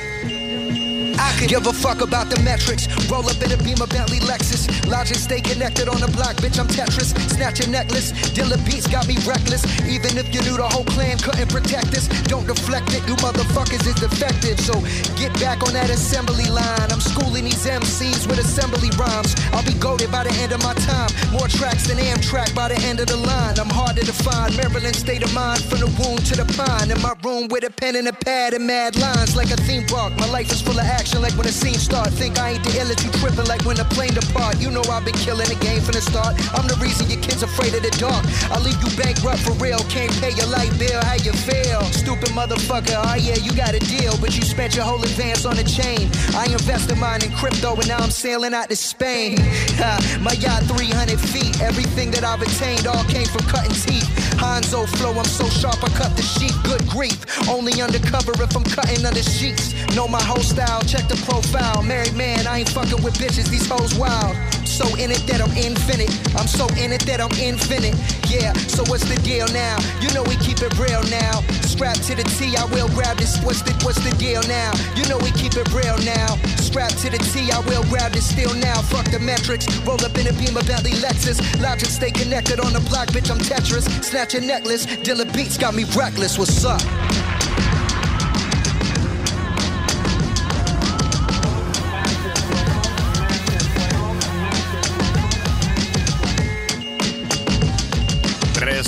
I 1.18 1.36
could 1.38 1.48
give 1.48 1.66
a 1.66 1.72
fuck 1.72 2.00
about 2.00 2.28
the 2.28 2.40
metrics. 2.42 2.88
Roll 3.08 3.28
up 3.28 3.40
in 3.42 3.52
a 3.52 3.56
Beamer 3.56 3.86
Bentley 3.86 4.18
Lexus. 4.20 4.68
Logic 4.86 5.16
stay 5.16 5.40
connected 5.40 5.88
on 5.88 6.00
the 6.00 6.08
block, 6.08 6.36
bitch. 6.36 6.58
I'm 6.58 6.68
Tetris. 6.68 7.16
Snatch 7.32 7.60
a 7.60 7.70
necklace. 7.70 8.12
Dilla 8.36 8.58
beats 8.64 8.86
got 8.86 9.08
me 9.08 9.16
reckless. 9.24 9.64
Even 9.88 10.18
if 10.18 10.28
you 10.34 10.40
knew 10.42 10.56
the 10.56 10.68
whole 10.68 10.84
clan 10.84 11.18
couldn't 11.18 11.48
protect 11.48 11.96
us, 11.96 12.08
don't 12.28 12.46
deflect 12.46 12.92
it. 12.92 13.02
You 13.08 13.16
motherfuckers 13.16 13.86
is 13.86 13.96
defective. 13.96 14.60
So 14.60 14.74
get 15.16 15.32
back 15.40 15.62
on 15.62 15.72
that 15.72 15.90
assembly 15.90 16.48
line. 16.50 16.88
I'm 16.92 17.00
schooling 17.00 17.44
these 17.44 17.64
MCs 17.64 18.26
with 18.28 18.38
assembly 18.38 18.90
rhymes. 18.98 19.34
I'll 19.52 19.64
be 19.64 19.74
goaded 19.74 20.10
by 20.12 20.24
the 20.24 20.34
end 20.42 20.52
of 20.52 20.62
my 20.62 20.74
time. 20.74 21.10
More 21.32 21.48
tracks 21.48 21.86
than 21.88 21.98
Amtrak 21.98 22.54
by 22.54 22.68
the 22.68 22.78
end 22.84 23.00
of 23.00 23.06
the 23.06 23.16
line. 23.16 23.58
I'm 23.58 23.70
harder 23.70 24.02
to 24.02 24.12
find. 24.12 24.56
Maryland 24.56 24.96
state 24.96 25.22
of 25.24 25.32
mind 25.32 25.62
from 25.64 25.80
the 25.80 25.90
wound 25.98 26.26
to 26.26 26.36
the 26.36 26.46
pine. 26.52 26.90
In 26.90 27.00
my 27.00 27.14
room 27.24 27.48
with 27.48 27.64
a 27.64 27.70
pen 27.70 27.96
and 27.96 28.08
a 28.08 28.12
pad 28.12 28.52
and 28.52 28.66
mad 28.66 28.96
lines 28.96 29.36
like 29.36 29.50
a 29.50 29.56
theme 29.64 29.86
park. 29.86 30.16
My 30.18 30.28
life 30.28 30.50
is 30.52 30.60
full 30.60 30.78
of 30.78 30.84
action 30.84 31.22
like 31.22 31.32
when 31.34 31.46
the 31.46 31.52
scene 31.52 31.80
start. 31.80 32.08
Think 32.12 32.38
I 32.38 32.52
ain't 32.52 32.64
the 32.64 32.70
illest, 32.82 33.04
you 33.04 33.10
tripping 33.20 33.46
like 33.46 33.64
when 33.64 33.76
the 33.76 33.84
plane 33.84 34.12
depart. 34.12 34.60
You 34.60 34.73
know 34.74 34.82
I've 34.90 35.04
been 35.04 35.14
killing 35.14 35.46
the 35.46 35.54
game 35.62 35.80
from 35.80 35.94
the 35.94 36.02
start. 36.02 36.34
I'm 36.52 36.66
the 36.66 36.74
reason 36.82 37.06
your 37.06 37.22
kids 37.22 37.46
afraid 37.46 37.72
of 37.78 37.82
the 37.86 37.94
dark. 37.94 38.26
I'll 38.50 38.60
leave 38.60 38.76
you 38.82 38.90
bankrupt 38.98 39.46
for 39.46 39.54
real. 39.62 39.78
Can't 39.86 40.10
pay 40.18 40.34
your 40.34 40.50
light 40.50 40.74
bill, 40.76 40.98
how 41.06 41.14
you 41.14 41.30
feel? 41.30 41.80
Stupid 41.94 42.34
motherfucker, 42.34 42.98
oh 42.98 43.14
yeah, 43.14 43.38
you 43.38 43.54
got 43.54 43.72
a 43.72 43.78
deal, 43.78 44.18
but 44.18 44.34
you 44.34 44.42
spent 44.42 44.74
your 44.74 44.84
whole 44.84 45.00
advance 45.00 45.46
on 45.46 45.56
a 45.58 45.64
chain. 45.64 46.10
I 46.34 46.50
invested 46.50 46.98
mine 46.98 47.22
in 47.22 47.30
crypto 47.38 47.78
and 47.78 47.86
now 47.86 48.02
I'm 48.02 48.10
sailing 48.10 48.52
out 48.52 48.68
to 48.68 48.76
Spain. 48.76 49.38
My 50.26 50.34
yacht 50.42 50.66
300 50.66 51.22
feet, 51.22 51.62
everything 51.62 52.10
that 52.10 52.24
I've 52.24 52.42
attained 52.42 52.90
all 52.90 53.04
came 53.04 53.30
from 53.30 53.46
cutting 53.46 53.78
teeth. 53.78 54.10
Hanzo 54.42 54.90
flow, 54.98 55.14
I'm 55.14 55.24
so 55.24 55.46
sharp 55.46 55.78
I 55.84 55.88
cut 55.94 56.16
the 56.16 56.22
sheet. 56.22 56.52
Good 56.66 56.82
grief, 56.90 57.22
only 57.48 57.80
undercover 57.80 58.34
if 58.42 58.56
I'm 58.56 58.64
cutting 58.64 59.06
under 59.06 59.22
sheets. 59.22 59.70
Know 59.94 60.08
my 60.08 60.22
whole 60.22 60.42
style, 60.42 60.82
check 60.82 61.06
the 61.06 61.16
profile. 61.22 61.82
Married 61.82 62.14
man, 62.14 62.46
I 62.48 62.60
ain't 62.66 62.68
fucking 62.70 63.02
with 63.04 63.14
bitches, 63.14 63.48
these 63.48 63.68
hoes 63.68 63.94
wild. 63.94 64.34
So 64.74 64.90
in 64.98 65.12
it 65.14 65.22
that 65.30 65.38
I'm 65.38 65.54
infinite. 65.54 66.10
I'm 66.34 66.50
so 66.50 66.66
in 66.74 66.90
it 66.90 67.06
that 67.06 67.22
I'm 67.22 67.30
infinite. 67.38 67.94
Yeah, 68.26 68.50
so 68.66 68.82
what's 68.90 69.06
the 69.06 69.14
deal 69.22 69.46
now? 69.54 69.78
You 70.02 70.10
know 70.10 70.26
we 70.26 70.34
keep 70.42 70.58
it 70.66 70.74
real 70.74 70.98
now. 71.14 71.46
Strapped 71.62 72.02
to 72.10 72.18
the 72.18 72.26
T, 72.34 72.58
I 72.58 72.66
will 72.74 72.90
grab 72.90 73.16
this. 73.16 73.38
What's 73.46 73.62
the 73.62 73.70
what's 73.86 74.02
the 74.02 74.10
deal 74.18 74.42
now? 74.50 74.74
You 74.98 75.06
know 75.06 75.14
we 75.22 75.30
keep 75.38 75.54
it 75.54 75.70
real 75.70 75.94
now. 76.02 76.34
Strapped 76.58 76.98
to 77.06 77.08
the 77.08 77.22
T, 77.30 77.54
I 77.54 77.62
will 77.70 77.86
grab 77.86 78.18
this 78.18 78.26
still 78.26 78.52
now. 78.58 78.82
Fuck 78.90 79.14
the 79.14 79.20
metrics. 79.22 79.70
Roll 79.86 80.02
up 80.02 80.18
in 80.18 80.26
a 80.26 80.34
beam 80.34 80.58
of 80.58 80.66
Bentley 80.66 80.98
Lexus. 80.98 81.38
Logic 81.62 81.86
stay 81.86 82.10
connected 82.10 82.58
on 82.58 82.72
the 82.74 82.82
block, 82.90 83.14
bitch. 83.14 83.30
I'm 83.30 83.38
Tetris. 83.38 83.86
Snatch 84.02 84.34
a 84.34 84.40
necklace. 84.40 84.86
Dilla 85.06 85.30
Beats 85.32 85.56
got 85.56 85.78
me 85.78 85.84
reckless. 85.94 86.34
What's 86.36 86.64
up? 86.66 86.82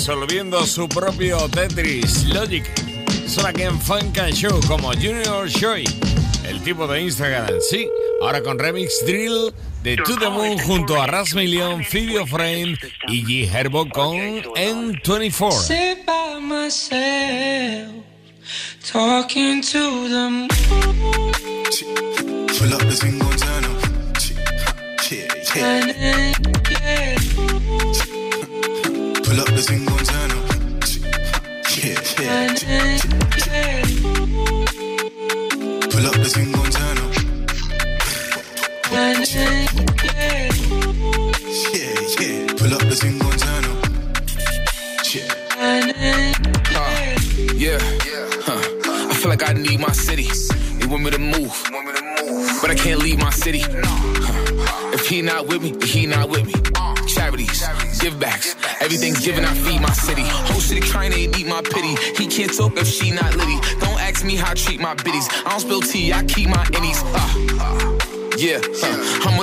Resolviendo 0.07 0.65
su 0.65 0.87
propio 0.87 1.49
Tetris. 1.49 2.23
Logic. 2.27 2.63
Suena 3.27 3.49
aquí 3.49 3.63
en 3.63 3.77
Funk 3.81 4.17
and 4.19 4.33
Show 4.33 4.57
como 4.65 4.93
Junior 4.93 5.49
Shoy. 5.49 5.83
El 6.47 6.63
tipo 6.63 6.87
de 6.87 7.01
Instagram, 7.01 7.49
sí. 7.59 7.89
Ahora 8.21 8.41
con 8.41 8.57
Remix 8.57 9.05
Drill 9.05 9.53
de 9.83 9.97
To 9.97 10.15
The 10.15 10.29
Moon 10.29 10.59
junto 10.59 10.95
a 10.95 11.07
Ras 11.07 11.33
Million, 11.33 11.83
Fibio 11.83 12.25
Frame 12.25 12.77
y 13.09 13.25
G 13.25 13.51
Herbo 13.51 13.89
con 13.89 14.15
N24. 14.15 15.51
Sit 15.51 16.05
by 16.05 16.39
myself, 16.39 17.91
talking 18.89 19.61
to 19.61 20.07
the 20.07 20.29
moon. 20.29 20.47
Pull 22.57 22.73
up 22.73 22.79
the 22.79 22.95
single 22.95 23.29
turn 23.35 23.65
up. 23.65 23.77
Yeah, 25.11 25.27
And 25.61 25.87
yeah. 25.99 26.76
Me 51.11 51.17
to 51.17 51.39
move. 51.39 52.61
But 52.61 52.71
I 52.71 52.75
can't 52.75 53.01
leave 53.01 53.19
my 53.19 53.29
city. 53.29 53.61
If 54.93 55.07
he 55.07 55.21
not 55.21 55.47
with 55.47 55.61
me, 55.61 55.75
he 55.85 56.05
not 56.05 56.29
with 56.29 56.45
me. 56.45 56.53
Charities, 57.07 57.63
give 57.99 58.19
backs, 58.19 58.55
everything's 58.81 59.25
given. 59.25 59.45
I 59.45 59.53
feed 59.53 59.81
my 59.81 59.93
city. 59.93 60.23
Whole 60.23 60.59
city 60.59 60.81
trying 60.81 61.11
to 61.11 61.19
eat 61.19 61.47
my 61.47 61.61
pity. 61.61 61.95
He 62.17 62.27
can't 62.27 62.53
talk 62.53 62.77
if 62.77 62.87
she 62.87 63.11
not 63.11 63.35
litty. 63.35 63.57
Don't 63.79 63.99
ask 64.01 64.25
me 64.25 64.35
how 64.35 64.51
I 64.51 64.55
treat 64.55 64.79
my 64.79 64.93
biddies. 64.95 65.27
I 65.45 65.51
don't 65.51 65.59
spill 65.61 65.81
tea, 65.81 66.11
I 66.11 66.23
keep 66.23 66.49
my 66.49 66.63
innies. 66.75 67.01
Uh, 67.05 67.97
yeah, 68.37 68.59
huh. 68.61 69.29
I'm 69.29 69.36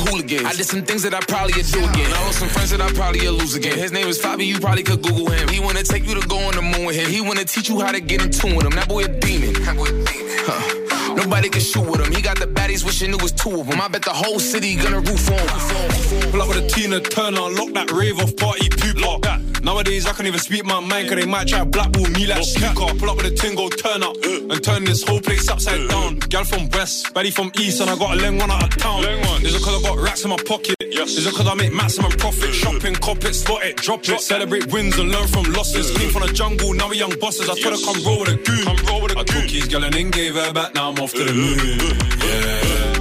hooligans. 0.00 0.44
I 0.44 0.52
did 0.52 0.66
some 0.66 0.82
things 0.82 1.02
that 1.02 1.14
I 1.14 1.20
probably 1.20 1.54
would 1.56 1.66
do 1.66 1.78
again. 1.78 2.10
I 2.12 2.24
lost 2.24 2.38
some 2.38 2.48
friends 2.48 2.70
that 2.70 2.80
I 2.80 2.90
probably 2.92 3.20
would 3.28 3.38
lose 3.40 3.54
again. 3.54 3.78
His 3.78 3.92
name 3.92 4.08
is 4.08 4.18
Fabi, 4.18 4.46
you 4.46 4.58
probably 4.58 4.82
could 4.82 5.02
Google 5.02 5.30
him. 5.30 5.48
He 5.48 5.60
wanna 5.60 5.82
take 5.82 6.06
you 6.06 6.20
to 6.20 6.26
go 6.26 6.38
on 6.38 6.54
the 6.54 6.62
moon 6.62 6.86
with 6.86 6.96
him. 6.96 7.10
He 7.10 7.20
wanna 7.20 7.44
teach 7.44 7.68
you 7.68 7.80
how 7.80 7.92
to 7.92 8.00
get 8.00 8.22
in 8.22 8.30
tune 8.30 8.56
with 8.56 8.66
him. 8.66 8.72
That 8.72 8.88
boy 8.88 9.04
a 9.04 9.08
demon. 9.08 9.54
Huh. 9.62 10.79
Nobody 11.20 11.50
can 11.50 11.60
shoot 11.60 11.86
with 11.86 12.00
him. 12.00 12.12
He 12.12 12.22
got 12.22 12.38
the 12.38 12.46
baddies 12.46 12.82
wishing 12.82 13.10
it 13.10 13.20
was 13.20 13.32
two 13.32 13.60
of 13.60 13.66
them. 13.68 13.78
I 13.78 13.88
bet 13.88 14.02
the 14.02 14.10
whole 14.10 14.38
city 14.38 14.76
gonna 14.76 15.00
roof 15.00 15.30
on. 15.30 16.30
Pull 16.30 16.40
up 16.40 16.48
with 16.48 16.64
a 16.64 16.66
Tina 16.66 16.98
Turner, 16.98 17.42
lock 17.42 17.74
that 17.74 17.90
rave 17.92 18.18
off 18.18 18.34
party 18.36 18.70
poop 18.70 18.98
lock 19.00 19.22
that. 19.22 19.40
Nowadays 19.62 20.06
I 20.06 20.12
can't 20.12 20.26
even 20.26 20.40
speak 20.40 20.64
my 20.64 20.80
mind, 20.80 21.10
cause 21.10 21.18
they 21.20 21.26
might 21.26 21.48
try 21.48 21.62
blackball 21.62 22.08
me 22.08 22.26
like 22.26 22.42
snooker. 22.42 22.94
Pull 22.98 23.10
up 23.10 23.16
with 23.18 23.26
a 23.26 23.34
tingo, 23.34 23.68
turn 23.68 24.02
up, 24.02 24.16
and 24.24 24.64
turn 24.64 24.84
this 24.84 25.06
whole 25.06 25.20
place 25.20 25.46
upside 25.50 25.90
down. 25.90 26.20
Gal 26.30 26.44
from 26.44 26.70
west, 26.70 27.12
baddie 27.12 27.32
from 27.32 27.52
east, 27.58 27.82
and 27.82 27.90
I 27.90 27.96
got 27.98 28.16
a 28.16 28.20
leng 28.20 28.40
one 28.40 28.50
out 28.50 28.64
of 28.64 28.76
town. 28.78 29.04
Is 29.44 29.54
it 29.54 29.62
cause 29.62 29.84
I 29.84 29.88
got 29.88 29.98
racks 29.98 30.24
in 30.24 30.30
my 30.30 30.38
pocket? 30.48 30.79
Yes. 30.90 31.16
Is 31.16 31.26
it 31.26 31.34
cause 31.34 31.46
I 31.46 31.54
make 31.54 31.72
maximum 31.72 32.10
profit? 32.12 32.52
Shopping, 32.54 32.94
cop 32.96 33.24
it, 33.24 33.34
spot 33.34 33.62
it, 33.62 33.76
drop 33.76 34.00
it. 34.08 34.20
Celebrate 34.20 34.66
wins 34.72 34.98
and 34.98 35.10
learn 35.10 35.26
from 35.28 35.44
losses. 35.52 35.90
Came 35.96 36.10
from 36.10 36.22
the 36.26 36.32
jungle, 36.32 36.74
now 36.74 36.88
we 36.88 36.98
young 36.98 37.16
bosses. 37.18 37.48
I 37.48 37.54
told 37.58 37.78
her 37.78 37.84
come 37.84 38.02
roll 38.04 38.20
with 38.20 38.28
a 38.28 38.36
goon. 38.36 38.64
Come 38.64 38.76
roll 38.86 39.02
with 39.02 39.12
a 39.12 39.18
I 39.18 39.24
took 39.24 39.48
his 39.50 39.66
gal 39.68 39.84
and 39.84 39.94
then 39.94 40.10
gave 40.10 40.34
her 40.34 40.52
back, 40.52 40.74
now 40.74 40.90
I'm 40.90 40.98
off 40.98 41.12
to 41.12 41.24
the 41.24 41.32
moon. 41.32 41.78
Yeah. 42.20 43.00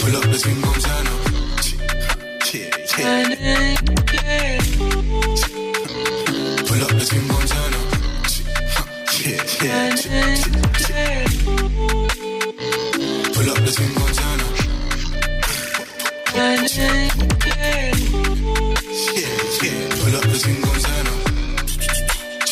Pull 0.00 0.16
up 0.16 0.24
the 0.30 0.38
thing 0.38 0.60
gon' 0.60 0.80
turn 0.80 1.06
up. 1.06 1.20
Yeah, 2.52 2.70
yeah. 2.98 3.76
Pull 6.66 6.82
up 6.82 6.90
the 6.90 7.04
thing 7.08 7.26
gon' 7.28 7.46
turn 7.46 7.74
up. 7.74 7.88
Yeah, 9.22 10.54
yeah. 10.54 10.59
Yeah, 16.40 16.46
yeah. 16.46 16.72
Pull 20.00 20.16
up 20.16 20.24
the 20.24 20.40
thing 20.40 20.56
gon' 20.62 20.80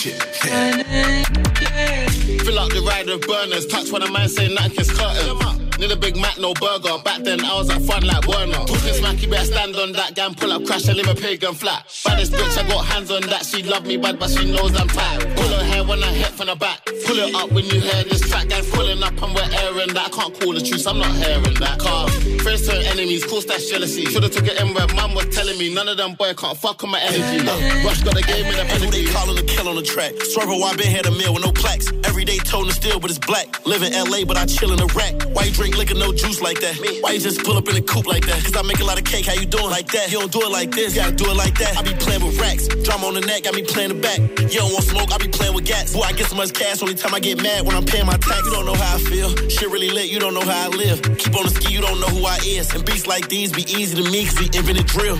Yeah, 0.04 0.20
yeah. 0.44 2.04
Fill 2.44 2.58
up 2.58 2.68
the 2.68 2.80
ride 2.86 3.06
with 3.06 3.26
burners. 3.26 3.66
Touch 3.66 3.90
when 3.90 4.02
a 4.02 4.10
man 4.12 4.28
say 4.28 4.52
nothing 4.52 4.74
gets 4.74 4.92
curtain. 4.92 5.38
Need 5.78 5.92
a 5.92 5.96
Big 5.96 6.16
Mac, 6.16 6.36
no 6.38 6.52
burger. 6.54 6.98
Back 7.02 7.22
then 7.22 7.42
I 7.42 7.54
was 7.54 7.70
at 7.70 7.80
front 7.82 8.04
like 8.04 8.26
Werner. 8.26 8.52
Talking 8.52 8.94
smack, 8.94 9.22
you 9.22 9.30
better 9.30 9.46
stand 9.46 9.76
on 9.76 9.92
that. 9.92 10.14
Gang 10.14 10.34
pull 10.34 10.52
up, 10.52 10.66
crash, 10.66 10.86
I 10.88 10.92
live 10.92 11.08
a 11.08 11.14
pagan 11.14 11.54
flat. 11.54 11.86
Baddest 12.04 12.32
bitch, 12.32 12.58
I 12.58 12.68
got 12.68 12.84
hands 12.84 13.10
on 13.10 13.22
that. 13.22 13.46
She 13.46 13.62
love 13.62 13.86
me 13.86 13.96
bad, 13.96 14.18
but 14.18 14.28
she 14.28 14.50
knows 14.50 14.76
I'm 14.78 14.88
tight. 14.88 15.20
Pull 15.36 15.48
her 15.48 15.64
when 15.86 16.02
I 16.02 16.12
hit 16.12 16.32
from 16.32 16.46
the 16.46 16.56
back. 16.56 16.84
Pull 17.06 17.18
it 17.18 17.34
up 17.34 17.52
when 17.52 17.64
you 17.66 17.80
hear 17.80 18.04
this 18.04 18.20
track. 18.28 18.48
Gang 18.48 18.64
pulling 18.72 19.02
up 19.02 19.12
and 19.22 19.34
we're 19.34 19.50
airing 19.62 19.92
that. 19.94 20.06
I 20.06 20.10
can't 20.10 20.32
call 20.40 20.52
the 20.54 20.60
truth, 20.60 20.86
I'm 20.86 20.98
not 20.98 21.14
hearing 21.16 21.54
that. 21.60 21.78
Car, 21.78 22.08
friends 22.42 22.66
turn 22.66 22.82
enemies, 22.82 23.24
cause 23.24 23.44
that's 23.46 23.68
jealousy. 23.68 24.04
Should've 24.06 24.32
took 24.32 24.46
it 24.46 24.60
in 24.60 24.74
where 24.74 24.86
mum 24.94 25.14
was 25.14 25.28
telling 25.34 25.58
me. 25.58 25.72
None 25.72 25.88
of 25.88 25.96
them 25.96 26.14
boy 26.14 26.34
can't 26.34 26.56
fuck 26.56 26.82
on 26.84 26.90
my 26.90 27.00
energy. 27.00 27.44
Rush 27.84 28.02
got 28.02 28.14
the 28.14 28.22
game 28.22 28.46
in 28.46 28.56
the 28.56 28.64
Who 28.80 28.90
they 28.90 29.04
calling 29.06 29.36
the 29.36 29.42
kill 29.42 29.68
on 29.68 29.76
the 29.76 29.82
track? 29.82 30.14
Swervo, 30.32 30.56
oh, 30.58 30.64
I 30.64 30.76
been 30.76 30.88
had 30.88 31.06
a 31.06 31.10
meal 31.10 31.34
with 31.34 31.44
no 31.44 31.52
plaques. 31.52 31.92
Every 32.04 32.24
day 32.24 32.38
told 32.38 32.68
to 32.68 32.74
steal, 32.74 32.98
but 33.00 33.10
it's 33.10 33.18
black. 33.20 33.64
Live 33.66 33.82
in 33.82 33.92
LA, 33.92 34.24
but 34.24 34.36
I 34.36 34.46
chill 34.46 34.72
in 34.72 34.78
the 34.78 34.90
rack. 34.96 35.14
Why 35.34 35.44
you 35.44 35.52
drink 35.52 35.76
liquor, 35.76 35.94
no 35.94 36.12
juice 36.12 36.40
like 36.40 36.60
that? 36.60 36.76
Why 37.02 37.12
you 37.12 37.20
just 37.20 37.44
pull 37.44 37.56
up 37.56 37.68
in 37.68 37.76
a 37.76 37.82
coupe 37.82 38.06
like 38.06 38.26
that? 38.26 38.42
Cause 38.42 38.56
I 38.56 38.62
make 38.62 38.80
a 38.80 38.84
lot 38.84 38.98
of 38.98 39.04
cake, 39.04 39.26
how 39.26 39.34
you 39.34 39.46
doing 39.46 39.70
like 39.70 39.88
that? 39.92 40.10
You 40.10 40.20
don't 40.20 40.32
do 40.32 40.40
it 40.42 40.50
like 40.50 40.70
this, 40.70 40.96
yeah, 40.96 41.06
I 41.06 41.10
do 41.10 41.30
it 41.30 41.36
like 41.36 41.58
that. 41.58 41.76
I 41.76 41.82
be 41.82 41.94
playing 41.94 42.24
with 42.24 42.40
racks. 42.40 42.68
Drama 42.68 43.06
on 43.06 43.14
the 43.14 43.20
neck, 43.20 43.44
got 43.44 43.54
me 43.54 43.62
playing 43.62 43.90
the 43.90 44.00
back. 44.00 44.18
You 44.18 44.64
don't 44.64 44.72
want 44.72 44.84
smoke, 44.84 45.12
I 45.12 45.18
be 45.18 45.28
playing 45.28 45.54
with 45.54 45.67
gas. 45.68 45.92
Boy, 45.92 46.00
I 46.00 46.12
get 46.12 46.26
so 46.26 46.34
much 46.36 46.52
cash, 46.54 46.80
only 46.82 46.94
time 46.94 47.14
I 47.14 47.20
get 47.20 47.42
mad 47.42 47.66
when 47.66 47.76
I'm 47.76 47.84
paying 47.84 48.06
my 48.06 48.16
tax. 48.16 48.42
You 48.44 48.50
don't 48.52 48.64
know 48.66 48.74
how 48.74 48.96
I 48.96 48.98
feel. 48.98 49.28
Shit 49.48 49.70
really 49.70 49.90
lit, 49.90 50.10
you 50.10 50.18
don't 50.18 50.34
know 50.34 50.40
how 50.40 50.64
I 50.66 50.68
live. 50.68 51.00
Keep 51.18 51.36
on 51.36 51.44
the 51.44 51.50
ski, 51.50 51.72
you 51.74 51.80
don't 51.80 52.00
know 52.00 52.08
who 52.08 52.24
I 52.24 52.38
is. 52.44 52.74
And 52.74 52.84
beats 52.84 53.06
like 53.06 53.28
these 53.28 53.52
be 53.52 53.62
easy 53.62 54.02
to 54.02 54.10
me, 54.10 54.24
cause 54.24 54.40
we 54.40 54.46
invented 54.46 54.86
drill. 54.86 55.18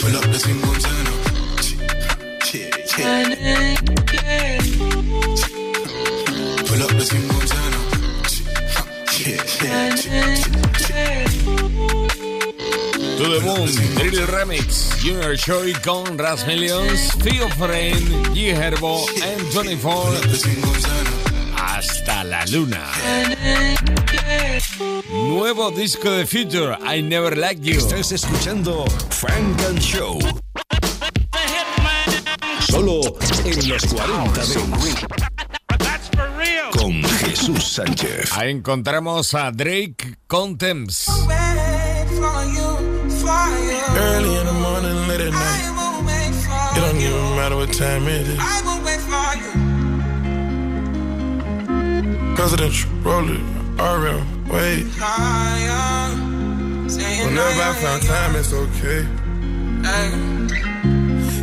Pull 0.00 0.16
up 0.16 0.24
the 0.30 0.38
thing 0.38 0.60
gon' 0.60 0.80
turn 0.86 1.06
up. 1.10 1.20
Yeah, 2.52 2.70
yeah. 2.98 3.22
Pull 6.68 6.82
up 6.82 6.90
the 6.90 7.04
thing 7.10 7.24
gon' 7.28 7.46
turn 7.48 7.74
up. 7.74 7.80
Yeah, 9.20 9.42
To 13.20 13.28
the 13.28 13.40
Moon, 13.44 13.68
Drill 13.96 14.26
Remix, 14.28 14.96
Junior 15.02 15.36
Choi 15.36 15.74
con 15.84 16.16
Ras 16.16 16.46
Millions, 16.46 17.18
Theo 17.18 17.50
Friend, 17.50 18.34
G 18.34 18.50
Herbo, 18.50 19.04
and 19.22 19.42
24, 19.52 20.14
hasta 21.54 22.24
la 22.24 22.46
luna. 22.46 22.82
Nuevo 25.12 25.70
disco 25.70 26.10
de 26.10 26.24
Future, 26.24 26.78
I 26.82 27.02
Never 27.02 27.36
Like 27.36 27.60
You. 27.60 27.76
Estás 27.76 28.10
escuchando 28.12 28.86
Frank 29.10 29.60
and 29.68 29.80
Show. 29.80 30.18
Solo 32.70 33.02
en 33.44 33.68
los 33.68 33.84
40 33.84 34.46
Dents. 34.46 35.06
Con 36.72 37.02
Jesús 37.02 37.64
Sánchez. 37.64 38.32
Ahí 38.32 38.50
encontramos 38.50 39.34
a 39.34 39.50
Drake 39.50 40.16
con 40.26 40.56
Thames. 40.56 41.04
Even 47.82 48.04
matter 48.04 48.04
what 48.04 48.04
time 48.04 48.08
it 48.08 48.28
is. 48.28 48.38
Presidential, 52.36 52.90
roll 53.02 53.30
it, 53.30 53.40
RM, 53.78 54.48
wait. 54.48 54.84
Whenever 57.24 57.62
I 57.62 57.74
found 57.80 58.02
time, 58.02 58.36
it's 58.36 58.52
okay. 58.52 59.06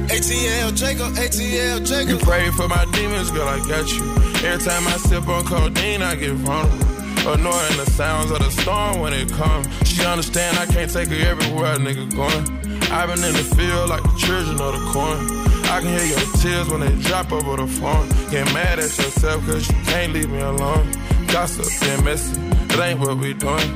ATL 0.08 0.76
Jacob, 0.76 1.14
ATL 1.16 1.86
Jacob. 1.86 2.10
You 2.10 2.18
pray 2.18 2.50
for 2.52 2.68
my 2.68 2.86
demons, 2.94 3.32
girl, 3.32 3.48
I 3.48 3.60
got 3.68 3.90
you. 3.90 4.04
Every 4.48 4.64
time 4.64 4.88
I 4.88 4.98
sip 4.98 5.28
on 5.28 5.46
codeine, 5.46 6.02
I 6.02 6.16
get 6.16 6.34
vulnerable. 6.34 6.86
Annoying 7.28 7.78
the 7.78 7.86
sounds 7.92 8.32
of 8.32 8.40
the 8.40 8.50
storm 8.50 9.02
when 9.02 9.14
it 9.14 9.30
comes. 9.34 9.68
She 9.88 10.06
understand 10.06 10.58
I 10.58 10.66
can't 10.66 10.90
take 10.92 11.10
her 11.10 11.30
everywhere 11.30 11.76
nigga 11.76 12.10
going. 12.16 12.67
I've 12.90 13.10
been 13.10 13.24
in 13.24 13.34
the 13.34 13.48
field 13.56 13.90
like 13.90 14.04
the 14.04 14.16
children 14.18 14.62
of 14.62 14.74
the 14.74 14.84
corn. 14.92 15.20
I 15.68 15.82
can 15.82 15.90
hear 15.90 16.06
your 16.06 16.26
tears 16.40 16.70
when 16.70 16.80
they 16.80 16.96
drop 17.04 17.32
over 17.32 17.58
the 17.58 17.68
phone. 17.68 18.08
Get 18.32 18.46
mad 18.54 18.80
at 18.80 18.98
yourself 18.98 19.46
cause 19.46 19.68
you 19.70 19.76
can't 19.86 20.14
leave 20.14 20.30
me 20.30 20.40
alone. 20.40 20.90
Gossip 21.28 21.68
and 21.90 22.06
messy, 22.06 22.40
it 22.42 22.80
ain't 22.80 23.00
what 23.00 23.18
we 23.18 23.34
doing. 23.34 23.74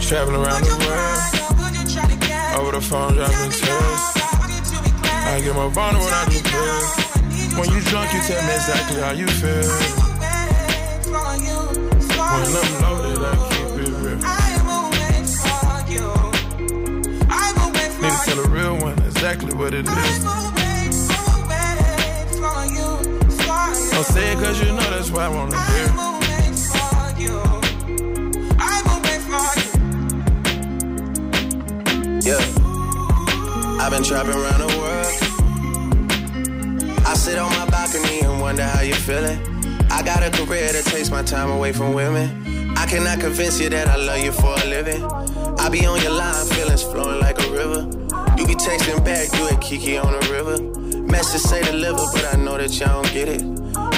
Traveling 0.00 0.42
around 0.42 0.62
the 0.64 0.74
world. 0.82 1.20
Over 2.58 2.72
the 2.72 2.80
phone, 2.82 3.14
dropping 3.14 3.50
tears. 3.50 4.14
I 5.26 5.40
get 5.42 5.54
more 5.54 5.70
vulnerable 5.70 6.04
when 6.04 6.14
I 6.14 6.24
do 6.28 6.40
pills. 6.42 7.04
When 7.58 7.70
you 7.70 7.80
drunk, 7.88 8.12
you 8.12 8.20
tell 8.26 8.42
me 8.46 8.54
exactly 8.54 9.00
how 9.00 9.12
you 9.12 9.26
feel. 9.26 9.62
When 12.34 12.56
I'm 12.56 12.82
loaded, 12.82 13.03
exactly 19.24 19.54
what 19.54 19.72
it 19.72 19.88
is. 19.88 20.24
Don't 23.90 24.04
say 24.04 24.32
it 24.32 24.38
cause 24.38 24.60
you 24.60 24.66
know 24.66 24.90
that's 24.90 25.10
why 25.10 25.24
I 25.24 25.28
wanna 25.28 25.56
hear. 25.64 25.86
Yeah. 32.20 32.42
I've 33.80 33.90
been 33.92 34.02
trapping 34.02 34.34
around 34.34 34.60
the 34.60 34.66
world. 34.78 35.06
I 37.06 37.14
sit 37.14 37.38
on 37.38 37.50
my 37.50 37.64
balcony 37.70 38.20
and 38.20 38.42
wonder 38.42 38.64
how 38.64 38.82
you're 38.82 38.94
feeling. 38.94 39.38
I 39.90 40.02
got 40.02 40.22
a 40.22 40.30
career 40.32 40.70
that 40.70 40.84
takes 40.84 41.10
my 41.10 41.22
time 41.22 41.50
away 41.50 41.72
from 41.72 41.94
women. 41.94 42.76
I 42.76 42.84
cannot 42.84 43.20
convince 43.20 43.58
you 43.58 43.70
that 43.70 43.88
I 43.88 43.96
love 43.96 44.22
you 44.22 44.32
for 44.32 44.54
a 44.54 44.66
living. 44.66 45.02
I 45.58 45.70
be 45.70 45.86
on 45.86 46.02
your 46.02 46.12
line, 46.12 46.46
feelings 46.48 46.82
flowing 46.82 47.20
like 47.20 47.40
a 47.40 47.50
river. 47.50 48.03
You 48.36 48.46
be 48.46 48.54
texting 48.54 49.04
back, 49.04 49.32
you 49.38 49.48
and 49.48 49.60
Kiki 49.60 49.96
on 49.96 50.12
the 50.12 50.28
river. 50.32 51.00
Message 51.02 51.40
say 51.42 51.62
deliver, 51.62 52.04
but 52.12 52.34
I 52.34 52.36
know 52.36 52.58
that 52.58 52.78
y'all 52.80 53.02
don't 53.02 53.12
get 53.12 53.28
it. 53.28 53.42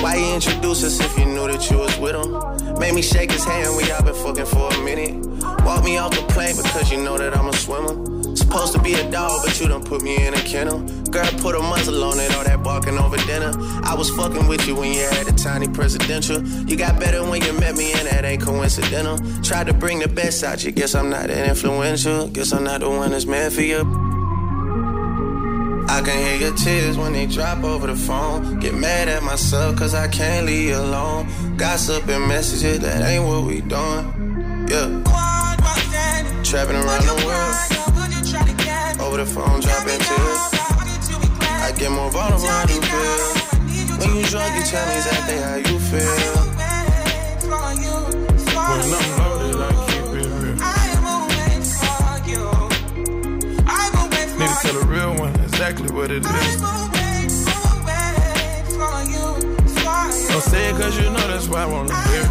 Why 0.03 0.17
you 0.17 0.35
introduce 0.35 0.85
us 0.85 1.01
if 1.01 1.19
you 1.19 1.25
knew 1.25 1.49
that 1.49 1.71
you 1.71 1.79
was 1.79 1.99
with 1.99 2.15
him? 2.15 2.79
Made 2.79 2.95
me 2.95 3.01
shake 3.01 3.33
his 3.33 3.45
hand, 3.45 3.77
we 3.77 3.91
all 3.91 4.03
been 4.03 4.15
fucking 4.15 4.47
for 4.47 4.73
a 4.73 4.85
minute. 4.85 5.25
Walk 5.65 5.85
me 5.85 5.97
off 5.97 6.11
the 6.13 6.23
plane 6.29 6.55
because 6.55 6.91
you 6.93 7.03
know 7.03 7.17
that 7.17 7.37
I'm 7.37 7.49
a 7.49 7.53
swimmer. 7.55 8.37
Supposed 8.37 8.75
to 8.75 8.83
be 8.83 8.93
a 8.95 9.11
dog, 9.11 9.41
but 9.45 9.59
you 9.59 9.69
done 9.69 9.83
put 9.83 10.03
me 10.03 10.27
in 10.27 10.35
a 10.35 10.41
kennel. 10.43 10.81
Girl, 11.11 11.27
put 11.39 11.55
a 11.57 11.61
muzzle 11.61 12.05
on 12.05 12.21
it, 12.21 12.35
all 12.37 12.45
that 12.45 12.63
barking 12.63 12.99
over 12.99 13.17
dinner. 13.27 13.53
I 13.83 13.95
was 13.95 14.11
fucking 14.11 14.47
with 14.47 14.69
you 14.69 14.77
when 14.77 14.93
you 14.93 15.01
had 15.01 15.27
a 15.29 15.33
tiny 15.33 15.69
presidential. 15.69 16.47
You 16.69 16.77
got 16.77 17.01
better 17.01 17.23
when 17.25 17.43
you 17.43 17.53
met 17.55 17.75
me, 17.77 17.93
and 17.95 18.07
that 18.09 18.27
ain't 18.27 18.43
coincidental. 18.43 19.17
Tried 19.43 19.69
to 19.69 19.73
bring 19.73 20.01
the 20.01 20.09
best 20.09 20.45
out 20.45 20.63
you, 20.63 20.73
guess 20.73 20.95
I'm 20.95 21.09
not 21.09 21.29
that 21.29 21.49
influential. 21.49 22.29
Guess 22.29 22.53
I'm 22.53 22.65
not 22.65 22.81
the 22.81 22.91
one 22.91 23.13
that's 23.13 23.25
meant 23.25 23.55
for 23.55 23.63
you. 23.63 24.06
I 25.89 26.03
can 26.03 26.19
hear 26.19 26.37
your 26.49 26.57
tears 26.57 26.99
when 26.99 27.13
they 27.13 27.27
drop 27.27 27.63
over 27.65 27.87
the 27.87 27.97
phone. 27.97 28.59
Get 28.59 28.75
mad 28.75 29.09
at 29.09 29.23
myself 29.23 29.77
cause 29.77 29.95
I 29.95 30.09
can't 30.09 30.47
leave 30.47 30.71
you 30.71 30.77
alone. 30.77 31.29
Gossip 31.57 32.09
and 32.09 32.27
messages, 32.27 32.81
that 32.81 33.03
ain't 33.03 33.25
what 33.25 33.45
we 33.45 33.61
doing. 33.61 34.05
Yeah. 34.69 35.03
Trapping 36.43 36.77
around 36.77 37.07
the 37.07 37.17
world. 37.25 37.57
Over 39.01 39.17
the 39.19 39.27
phone, 39.27 39.61
dropping 39.61 40.01
tears. 40.07 40.41
I 41.67 41.73
get 41.79 41.91
more 41.91 42.11
vulnerable 42.11 42.45
when 42.45 42.53
I 42.53 42.67
do 42.67 42.81
pills. 42.81 43.47
When 43.99 44.17
you 44.17 44.25
drunk, 44.27 44.55
you 44.57 44.65
tell 44.65 44.87
me 44.87 44.97
exactly 44.97 45.39
how 45.39 45.57
you 45.57 45.79
feel. 45.91 46.37
When 48.57 48.81
I'm 48.81 48.91
loaded, 49.19 49.61
I 49.61 49.71
keep 49.87 50.03
it 50.03 50.31
real. 50.43 50.57
Need 54.37 54.49
to 54.49 54.55
tell 54.61 54.77
a 54.77 54.85
real 54.85 55.13
one 55.19 55.26
exactly 55.69 55.97
what 55.97 56.11
it 56.11 56.25
is. 56.25 56.61
Don't 60.29 60.43
say 60.43 60.71
it 60.71 60.77
cause 60.77 60.99
you 60.99 61.05
know 61.05 61.27
that's 61.29 61.49
why 61.49 61.63
I 61.63 61.67
wanna 61.67 61.95
hear. 62.09 62.31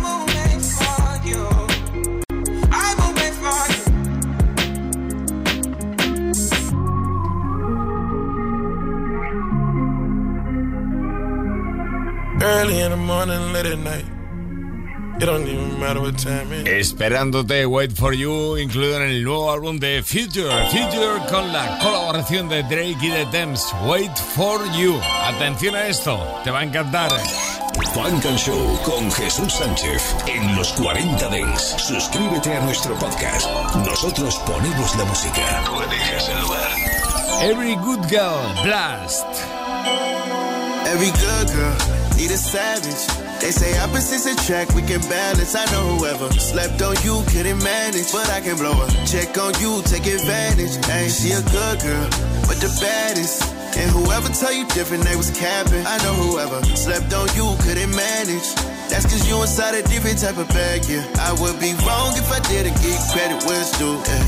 Early 12.41 12.79
in 12.79 12.91
the 12.91 12.97
morning, 12.97 13.53
late 13.53 13.65
at 13.65 13.79
night. 13.79 14.14
Esperándote, 16.67 17.65
Wait 17.65 17.91
for 17.95 18.13
You, 18.13 18.57
incluido 18.57 18.97
en 18.97 19.09
el 19.09 19.23
nuevo 19.23 19.51
álbum 19.51 19.79
de 19.79 20.03
Future. 20.03 20.49
Future 20.69 21.25
con 21.29 21.51
la 21.53 21.79
colaboración 21.79 22.49
de 22.49 22.63
Drake 22.63 22.97
y 23.01 23.09
de 23.09 23.25
Thames. 23.27 23.65
Wait 23.85 24.15
for 24.35 24.59
You. 24.77 24.99
Atención 25.23 25.75
a 25.75 25.87
esto, 25.87 26.19
te 26.43 26.51
va 26.51 26.59
a 26.59 26.63
encantar. 26.63 27.11
Funk 27.93 28.25
and 28.25 28.37
Show 28.37 28.79
con 28.83 29.11
Jesús 29.11 29.53
Sánchez 29.53 30.15
en 30.27 30.55
los 30.55 30.73
40 30.73 31.29
Dents. 31.29 31.75
Suscríbete 31.77 32.53
a 32.53 32.61
nuestro 32.65 32.93
podcast. 32.95 33.47
Nosotros 33.85 34.35
ponemos 34.45 34.95
la 34.97 35.05
música. 35.05 35.63
Tú 35.65 35.81
eliges 35.81 36.29
el 36.29 36.41
lugar. 36.41 36.71
Every 37.41 37.75
Good 37.75 38.07
Girl, 38.09 38.63
Blast. 38.63 39.25
Every 40.87 41.11
good 41.11 41.49
girl 41.51 42.17
need 42.17 42.31
a 42.31 42.37
savage. 42.37 43.24
They 43.41 43.51
say 43.51 43.77
opposites 43.79 44.25
attract, 44.25 44.73
we 44.75 44.81
can 44.81 45.01
balance. 45.01 45.55
I 45.55 45.65
know 45.71 45.97
whoever 45.97 46.31
slept 46.33 46.81
on 46.81 46.95
you 47.03 47.21
couldn't 47.29 47.61
manage, 47.63 48.11
but 48.11 48.29
I 48.29 48.41
can 48.41 48.57
blow 48.57 48.73
a 48.73 48.87
check 49.05 49.37
on 49.37 49.53
you, 49.61 49.81
take 49.85 50.07
advantage. 50.07 50.75
Ain't 50.89 51.11
she 51.11 51.31
a 51.31 51.41
good 51.53 51.77
girl, 51.81 52.07
but 52.47 52.57
the 52.63 52.71
baddest. 52.81 53.43
And 53.75 53.91
whoever 53.91 54.29
tell 54.29 54.53
you 54.53 54.65
different, 54.71 55.03
they 55.03 55.15
was 55.17 55.29
capping. 55.31 55.85
I 55.85 55.97
know 55.99 56.15
whoever 56.15 56.63
slept 56.79 57.13
on 57.13 57.27
you 57.35 57.55
couldn't 57.67 57.91
manage. 57.91 58.47
That's 58.87 59.03
cause 59.03 59.27
you 59.27 59.35
inside 59.41 59.75
a 59.75 59.83
different 59.83 60.19
type 60.19 60.37
of 60.37 60.47
bag, 60.49 60.87
yeah. 60.87 61.03
I 61.19 61.33
would 61.41 61.59
be 61.59 61.75
wrong 61.83 62.15
if 62.15 62.31
I 62.31 62.39
didn't 62.47 62.79
get 62.79 62.97
credit 63.11 63.43
where 63.43 63.59
it's 63.59 63.77
due, 63.77 63.99
yeah. 63.99 64.25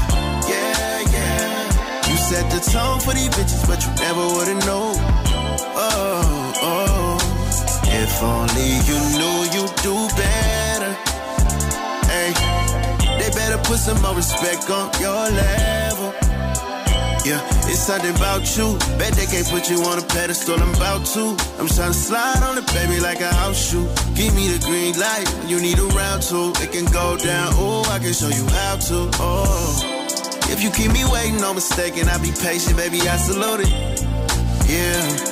Yeah, 0.52 1.00
yeah. 1.15 2.12
You 2.12 2.17
set 2.17 2.46
the 2.52 2.60
tone 2.72 3.00
for 3.00 3.13
these 3.13 3.30
bitches, 3.30 3.63
but 3.67 3.80
you 3.80 3.91
never 4.04 4.26
would've 4.36 4.65
known. 4.65 4.96
Oh, 5.80 6.54
oh. 6.62 6.87
If 7.89 8.21
only 8.23 8.69
you 8.89 8.97
knew 9.17 9.38
you'd 9.56 9.76
do 9.82 9.95
better. 10.15 10.91
Hey, 12.08 12.32
they 13.19 13.30
better 13.32 13.58
put 13.63 13.80
some 13.80 14.02
more 14.02 14.15
respect 14.15 14.69
on 14.69 14.91
your 15.00 15.30
level. 15.32 16.13
Yeah, 17.28 17.43
it's 17.67 17.80
something 17.80 18.15
about 18.15 18.47
you. 18.56 18.78
Bet 18.97 19.12
they 19.13 19.26
can't 19.26 19.45
put 19.50 19.69
you 19.69 19.82
on 19.84 20.00
a 20.00 20.02
pedestal. 20.02 20.62
I'm 20.62 20.73
about 20.76 21.06
to. 21.08 21.36
I'm 21.60 21.67
trying 21.67 21.91
to 21.91 22.00
slide 22.08 22.41
on 22.43 22.56
the 22.56 22.62
baby 22.71 23.02
like 23.02 23.19
a 23.19 23.34
house 23.34 23.60
shoe. 23.69 23.86
Give 24.15 24.34
me 24.34 24.47
the 24.47 24.63
green 24.65 24.97
light 24.97 25.28
you 25.45 25.60
need 25.60 25.78
a 25.78 25.88
round 25.91 26.23
two. 26.23 26.54
It 26.63 26.71
can 26.71 26.86
go 26.86 27.17
down. 27.17 27.52
Oh, 27.56 27.84
I 27.91 28.00
can 28.00 28.13
show 28.13 28.30
you 28.30 28.47
how 28.47 28.78
to. 28.78 29.10
Oh, 29.19 29.97
if 30.47 30.63
you 30.63 30.71
keep 30.71 30.93
me 30.93 31.04
waiting, 31.12 31.36
no 31.41 31.54
mistaken. 31.54 32.08
I'll 32.08 32.21
be 32.21 32.32
patient, 32.32 32.78
baby. 32.78 33.02
I 33.02 33.17
salute 33.17 33.67
it. 33.67 33.71
Yeah. 34.69 35.26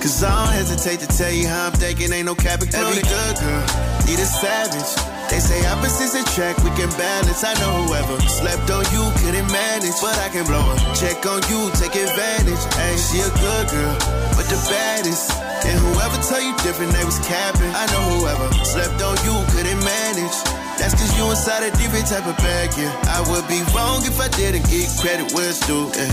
Cause 0.00 0.24
I 0.24 0.32
don't 0.32 0.54
hesitate 0.54 1.00
to 1.00 1.08
tell 1.12 1.30
you 1.30 1.46
how 1.46 1.68
I'm 1.68 1.72
thinking, 1.72 2.10
ain't 2.12 2.24
no 2.24 2.34
cap 2.34 2.62
Every 2.62 3.04
good 3.04 3.36
girl 3.36 3.90
need 4.08 4.18
a 4.18 4.24
savage. 4.26 4.90
They 5.28 5.38
say 5.38 5.60
opposites 5.70 6.16
attract, 6.16 6.64
we 6.64 6.70
can 6.74 6.90
balance. 6.98 7.44
I 7.44 7.54
know 7.62 7.84
whoever 7.84 8.16
slept 8.26 8.66
on 8.72 8.82
you 8.90 9.04
couldn't 9.22 9.46
manage, 9.52 9.94
but 10.02 10.16
I 10.18 10.32
can 10.32 10.48
blow 10.48 10.64
a 10.64 10.74
check 10.98 11.22
on 11.28 11.44
you, 11.46 11.70
take 11.78 11.94
advantage. 11.94 12.64
Hey, 12.74 12.96
she 12.96 13.20
a 13.22 13.30
good 13.44 13.66
girl, 13.70 13.94
but 14.34 14.48
the 14.50 14.58
baddest. 14.66 15.30
And 15.68 15.76
whoever 15.78 16.16
tell 16.26 16.42
you 16.42 16.56
different, 16.64 16.96
they 16.96 17.04
was 17.04 17.20
capping. 17.22 17.70
I 17.70 17.86
know 17.94 18.02
whoever 18.18 18.48
slept 18.64 18.98
on 19.04 19.14
you 19.22 19.36
couldn't 19.54 19.84
manage. 19.84 20.36
That's 20.80 20.96
cause 20.96 21.12
you 21.14 21.28
inside 21.30 21.62
a 21.62 21.70
different 21.76 22.08
type 22.08 22.26
of 22.26 22.36
bag, 22.40 22.72
yeah. 22.74 22.90
I 23.04 23.20
would 23.30 23.46
be 23.46 23.62
wrong 23.76 24.02
if 24.08 24.18
I 24.18 24.26
didn't 24.32 24.66
get 24.66 24.90
credit 24.98 25.30
where 25.36 25.52
it's 25.52 25.60
due, 25.68 25.92
eh, 25.94 26.10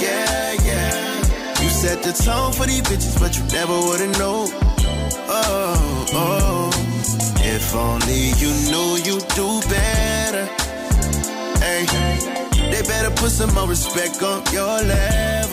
yeah. 0.00 0.56
Yeah, 0.64 0.64
yeah. 0.64 1.05
You 1.76 1.82
set 1.82 2.02
the 2.02 2.12
tone 2.12 2.52
for 2.52 2.64
these 2.64 2.80
bitches, 2.80 3.20
but 3.20 3.36
you 3.36 3.44
never 3.52 3.74
would've 3.74 4.18
known. 4.18 4.48
Oh, 5.28 6.06
oh. 6.14 6.70
If 7.44 7.74
only 7.74 8.32
you 8.40 8.48
knew 8.70 8.96
you'd 9.04 9.28
do 9.36 9.60
better. 9.68 10.46
Hey, 11.60 11.84
they 12.70 12.80
better 12.80 13.10
put 13.10 13.30
some 13.30 13.52
more 13.52 13.68
respect 13.68 14.22
on 14.22 14.42
your 14.54 14.80
level. 14.88 15.45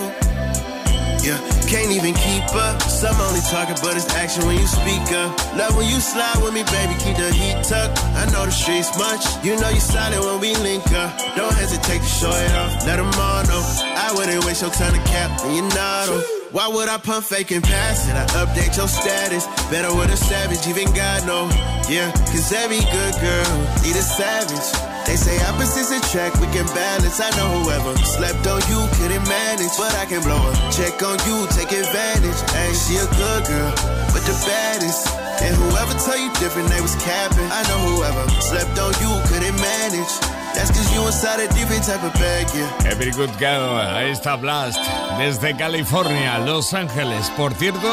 Yeah, 1.24 1.40
can't 1.72 1.90
even 1.92 2.14
keep 2.14 2.44
up. 2.54 2.82
Some 2.84 3.16
only 3.22 3.40
talking, 3.48 3.80
but 3.82 3.96
it's 3.96 4.12
action 4.14 4.46
when 4.46 4.60
you 4.60 4.68
speak 4.68 5.00
up. 5.16 5.32
Love 5.56 5.78
when 5.78 5.88
you 5.88 6.00
slide 6.04 6.36
with 6.44 6.54
me, 6.54 6.64
baby, 6.68 7.00
keep 7.00 7.16
the 7.16 7.32
heat 7.32 7.64
tucked. 7.64 7.96
I 8.20 8.28
know 8.28 8.44
the 8.44 8.52
streets 8.52 8.92
much. 9.00 9.24
You 9.44 9.56
know 9.56 9.70
you 9.70 9.80
solid 9.80 10.20
when 10.20 10.42
we 10.42 10.54
link 10.60 10.84
up. 10.92 11.16
Don't 11.40 11.56
hesitate 11.56 12.04
to 12.04 12.12
show 12.20 12.30
it 12.30 12.52
off. 12.60 12.86
Let 12.86 12.98
them 12.98 13.08
all 13.16 13.44
know. 13.48 13.64
I 13.96 14.12
wouldn't 14.14 14.44
waste 14.44 14.62
your 14.62 14.72
time 14.72 14.92
to 14.92 15.04
cap 15.08 15.32
when 15.44 15.56
you're 15.56 15.70
not 15.72 16.10
on. 16.10 16.22
Why 16.52 16.68
would 16.68 16.90
I 16.90 16.98
pump 16.98 17.26
fake 17.26 17.52
and 17.52 17.64
pass 17.64 18.08
it? 18.08 18.16
I 18.20 18.26
update 18.44 18.76
your 18.76 18.88
status. 18.88 19.48
Better 19.72 19.96
with 19.96 20.12
a 20.12 20.18
savage, 20.18 20.68
even 20.68 20.94
God 20.94 21.26
know. 21.26 21.48
Yeah, 21.90 22.12
cause 22.30 22.52
every 22.52 22.84
good 22.92 23.16
girl 23.24 23.52
need 23.82 23.96
a 23.96 24.04
savage. 24.04 24.93
They 25.06 25.18
say 25.18 25.36
opposites 25.46 25.92
attract, 25.92 26.40
we 26.40 26.48
can 26.48 26.66
balance. 26.74 27.20
I 27.20 27.30
know 27.36 27.62
whoever 27.62 27.96
slept 28.04 28.48
on 28.48 28.62
you 28.72 28.80
couldn't 28.98 29.26
manage, 29.28 29.76
but 29.78 29.94
I 29.96 30.06
can 30.06 30.24
blow 30.24 30.40
a 30.40 30.54
check 30.72 30.96
on 31.04 31.20
you, 31.28 31.46
take 31.52 31.72
advantage. 31.72 32.40
Ain't 32.56 32.78
she 32.80 32.96
a 32.98 33.08
good 33.20 33.44
girl, 33.46 33.72
but 34.16 34.24
the 34.24 34.36
baddest. 34.48 35.08
And 35.44 35.54
whoever 35.56 35.94
tell 36.00 36.18
you 36.18 36.32
different, 36.40 36.70
they 36.70 36.80
was 36.80 36.96
capping. 37.04 37.50
I 37.52 37.62
know 37.68 37.80
whoever 37.92 38.24
slept 38.40 38.80
on 38.80 38.94
you 39.04 39.12
couldn't 39.28 39.58
manage. 39.60 40.14
That's 40.56 40.70
cause 40.70 40.88
you 40.94 41.06
inside 41.06 41.40
a 41.42 41.48
different 41.54 41.84
type 41.84 42.04
of 42.04 42.14
bag, 42.14 42.48
yeah. 42.54 42.90
Every 42.92 43.12
good 43.12 43.34
girl, 43.40 43.76
ahí 43.76 44.12
está 44.12 44.38
Blxst. 44.38 44.80
Desde 45.18 45.58
California, 45.58 46.38
Los 46.40 46.74
Ángeles. 46.74 47.30
Por 47.36 47.54
cierto, 47.56 47.88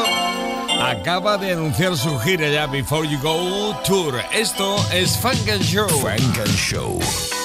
acaba 0.89 1.37
de 1.37 1.51
anunciar 1.51 1.95
su 1.95 2.17
gira 2.19 2.49
ya 2.49 2.67
Before 2.67 3.07
You 3.07 3.19
Go 3.19 3.75
Tour. 3.85 4.21
Esto 4.33 4.77
es 4.91 5.17
Funk 5.17 5.47
and 5.49 5.63
Show. 5.63 5.87
Funk 5.87 6.37
and 6.39 6.57
Show. 6.57 7.40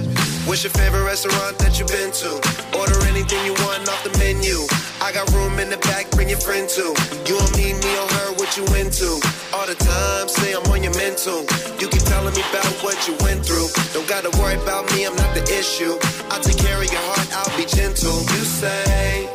What's 0.47 0.63
your 0.63 0.71
favorite 0.71 1.03
restaurant 1.03 1.59
that 1.59 1.77
you've 1.77 1.91
been 1.91 2.11
to? 2.23 2.31
Order 2.79 2.97
anything 3.07 3.43
you 3.45 3.53
want 3.65 3.87
off 3.89 4.01
the 4.03 4.13
menu. 4.17 4.65
I 5.01 5.11
got 5.11 5.29
room 5.33 5.59
in 5.59 5.69
the 5.69 5.77
back, 5.77 6.09
bring 6.11 6.29
your 6.29 6.39
friend 6.39 6.67
too. 6.67 6.95
You 7.27 7.37
don't 7.37 7.55
need 7.57 7.75
me 7.83 7.91
or 7.99 8.07
her, 8.07 8.29
what 8.39 8.55
you 8.57 8.65
into? 8.79 9.19
All 9.53 9.67
the 9.67 9.75
time, 9.75 10.27
say 10.29 10.55
I'm 10.55 10.65
on 10.71 10.81
your 10.81 10.95
mental. 10.95 11.43
You 11.79 11.87
keep 11.91 12.03
telling 12.07 12.33
me 12.33 12.43
about 12.49 12.71
what 12.81 12.97
you 13.07 13.13
went 13.21 13.45
through. 13.45 13.67
Don't 13.93 14.07
gotta 14.07 14.31
worry 14.39 14.55
about 14.55 14.89
me, 14.95 15.05
I'm 15.05 15.15
not 15.15 15.35
the 15.35 15.43
issue. 15.51 15.99
I'll 16.31 16.41
take 16.41 16.57
care 16.57 16.79
of 16.79 16.89
your 16.89 17.03
heart, 17.11 17.27
I'll 17.35 17.53
be 17.59 17.67
gentle. 17.67 18.23
You 18.33 18.41
say 18.47 19.27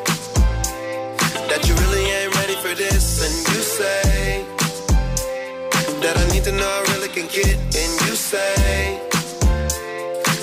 that 1.52 1.68
you 1.68 1.74
really 1.84 1.91
for 2.72 2.78
this, 2.78 3.20
and 3.24 3.34
you 3.54 3.62
say 3.62 4.44
that 6.00 6.16
I 6.16 6.32
need 6.32 6.44
to 6.44 6.52
know 6.52 6.68
I 6.68 6.92
really 6.92 7.08
can 7.08 7.26
get, 7.26 7.56
and 7.56 7.92
you 8.06 8.14
say 8.14 9.00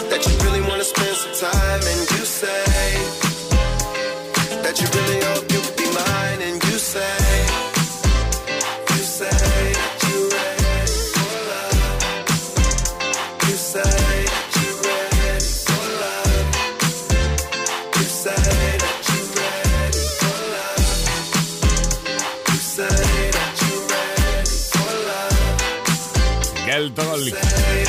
that 0.09 0.21
you 0.27 0.33
really 0.45 0.61
wanna 0.61 0.83
spend 0.83 1.15
some 1.15 1.49
time, 1.49 1.81
and 1.81 1.99
you 2.11 2.25
say 2.25 2.68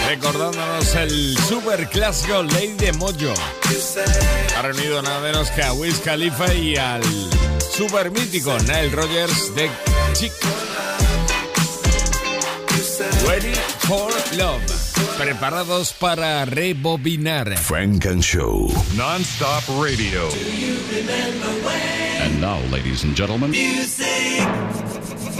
recordándonos 0.08 0.94
el 0.94 1.36
super 1.48 1.88
clásico 1.88 2.42
Lady 2.42 2.92
Mojo. 2.98 3.34
Ha 4.56 4.62
reunido 4.62 5.02
nada 5.02 5.20
menos 5.20 5.50
que 5.50 5.62
a 5.62 5.72
Wiz 5.72 6.00
Khalifa 6.00 6.52
y 6.54 6.76
al 6.76 7.02
super 7.76 8.10
mítico 8.10 8.56
Nile 8.60 8.90
Rogers 8.90 9.54
de 9.54 9.70
Chic. 10.14 10.32
Ready 13.26 13.54
for 13.80 14.12
Love. 14.36 14.62
Preparados 15.16 15.92
para 15.92 16.44
rebobinar. 16.44 17.56
Frank 17.58 18.06
and 18.06 18.22
Show. 18.22 18.72
Non-stop 18.96 19.64
radio. 19.82 20.28
And 22.22 22.40
now, 22.40 22.58
ladies 22.70 23.04
and 23.04 23.14
gentlemen, 23.14 23.50
Music 23.50 24.46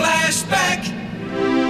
flashback. 0.01 1.69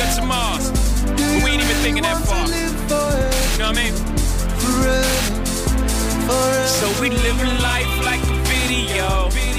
Be 0.00 0.06
the 0.06 0.16
worst 0.16 0.18
of 0.18 0.24
your 0.24 0.24
tomorrows. 0.24 0.70
But 1.04 1.44
we 1.44 1.50
ain't 1.50 1.62
even 1.62 1.76
thinking 1.82 2.02
that 2.02 2.18
far. 2.24 2.46
You 2.46 3.58
know 3.58 3.68
what 3.68 3.78
I 3.78 3.82
mean? 3.82 3.94
So 6.66 6.88
we 7.00 7.10
living 7.10 7.62
life 7.62 8.04
like 8.04 8.22
a 8.22 8.34
video. 8.44 9.49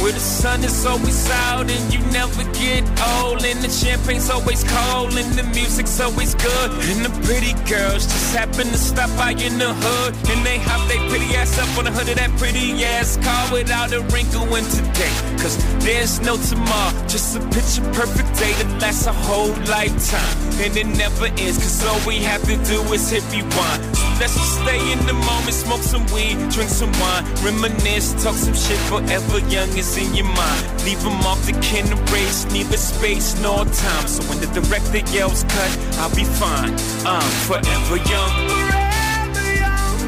Where 0.00 0.12
the 0.12 0.20
sun 0.20 0.62
is 0.62 0.86
always 0.86 1.28
out 1.30 1.68
and 1.68 1.92
you 1.92 1.98
never 2.12 2.44
get 2.54 2.86
old. 3.18 3.44
And 3.44 3.58
the 3.60 3.68
champagne's 3.68 4.30
always 4.30 4.62
cold 4.62 5.16
and 5.18 5.32
the 5.34 5.42
music's 5.42 5.98
always 6.00 6.34
good. 6.36 6.70
And 6.90 7.04
the 7.04 7.10
pretty 7.26 7.52
girls 7.66 8.06
just 8.06 8.36
happen 8.36 8.66
to 8.68 8.78
stop 8.78 9.10
by 9.18 9.32
in 9.32 9.58
the 9.58 9.74
hood. 9.74 10.14
And 10.30 10.46
they 10.46 10.58
hop 10.58 10.86
they 10.88 10.98
pretty 11.10 11.34
ass 11.34 11.58
up 11.58 11.76
on 11.78 11.84
the 11.84 11.90
hood 11.90 12.08
of 12.08 12.16
that 12.16 12.30
pretty 12.38 12.84
ass 12.84 13.16
car 13.16 13.52
without 13.52 13.92
a 13.92 14.00
wrinkle 14.14 14.46
in 14.54 14.64
today. 14.70 15.14
Cause 15.42 15.58
there's 15.82 16.20
no 16.20 16.36
tomorrow, 16.36 16.94
just 17.08 17.36
a 17.36 17.40
picture 17.50 17.82
perfect 17.92 18.38
day 18.38 18.52
that 18.62 18.70
lasts 18.80 19.06
a 19.06 19.12
whole 19.12 19.50
lifetime. 19.66 20.36
And 20.62 20.76
it 20.76 20.86
never 20.86 21.26
ends, 21.26 21.58
cause 21.58 21.84
all 21.86 21.98
we 22.06 22.22
have 22.22 22.42
to 22.42 22.56
do 22.70 22.78
is 22.94 23.10
hit 23.10 23.26
rewind. 23.34 23.82
So 23.96 24.06
let's 24.20 24.34
just 24.34 24.62
stay 24.62 24.78
in 24.92 24.98
the 25.06 25.14
moment, 25.14 25.54
smoke 25.54 25.82
some 25.82 26.06
weed, 26.14 26.38
drink 26.54 26.70
some 26.70 26.92
wine, 27.02 27.24
reminisce, 27.42 28.14
talk 28.22 28.34
some 28.34 28.54
shit 28.54 28.78
forever 28.86 29.38
young 29.50 29.70
in 29.96 30.14
your 30.14 30.26
mind. 30.26 30.84
Leave 30.84 31.02
them 31.02 31.20
off 31.24 31.40
the 31.46 31.52
kin 31.60 31.86
race, 32.12 32.44
neither 32.52 32.76
space 32.76 33.40
nor 33.40 33.64
time. 33.64 34.06
So 34.06 34.22
when 34.28 34.40
the 34.40 34.46
director 34.48 34.98
yells 35.12 35.44
cut, 35.44 35.78
I'll 35.98 36.14
be 36.14 36.24
fine. 36.24 36.72
I'm 37.06 37.30
forever 37.46 37.96
young. 38.12 38.32
forever 38.48 39.48
young. 39.64 39.98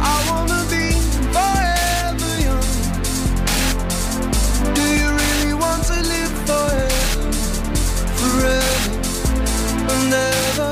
I 0.00 0.16
wanna 0.28 0.60
be 0.74 0.86
forever 1.36 2.32
young. 2.46 2.68
Do 4.74 4.84
you 5.00 5.08
really 5.22 5.54
want 5.54 5.82
to 5.90 5.98
live 6.12 6.34
forever? 6.48 7.32
Forever 8.18 9.00
and. 9.90 10.69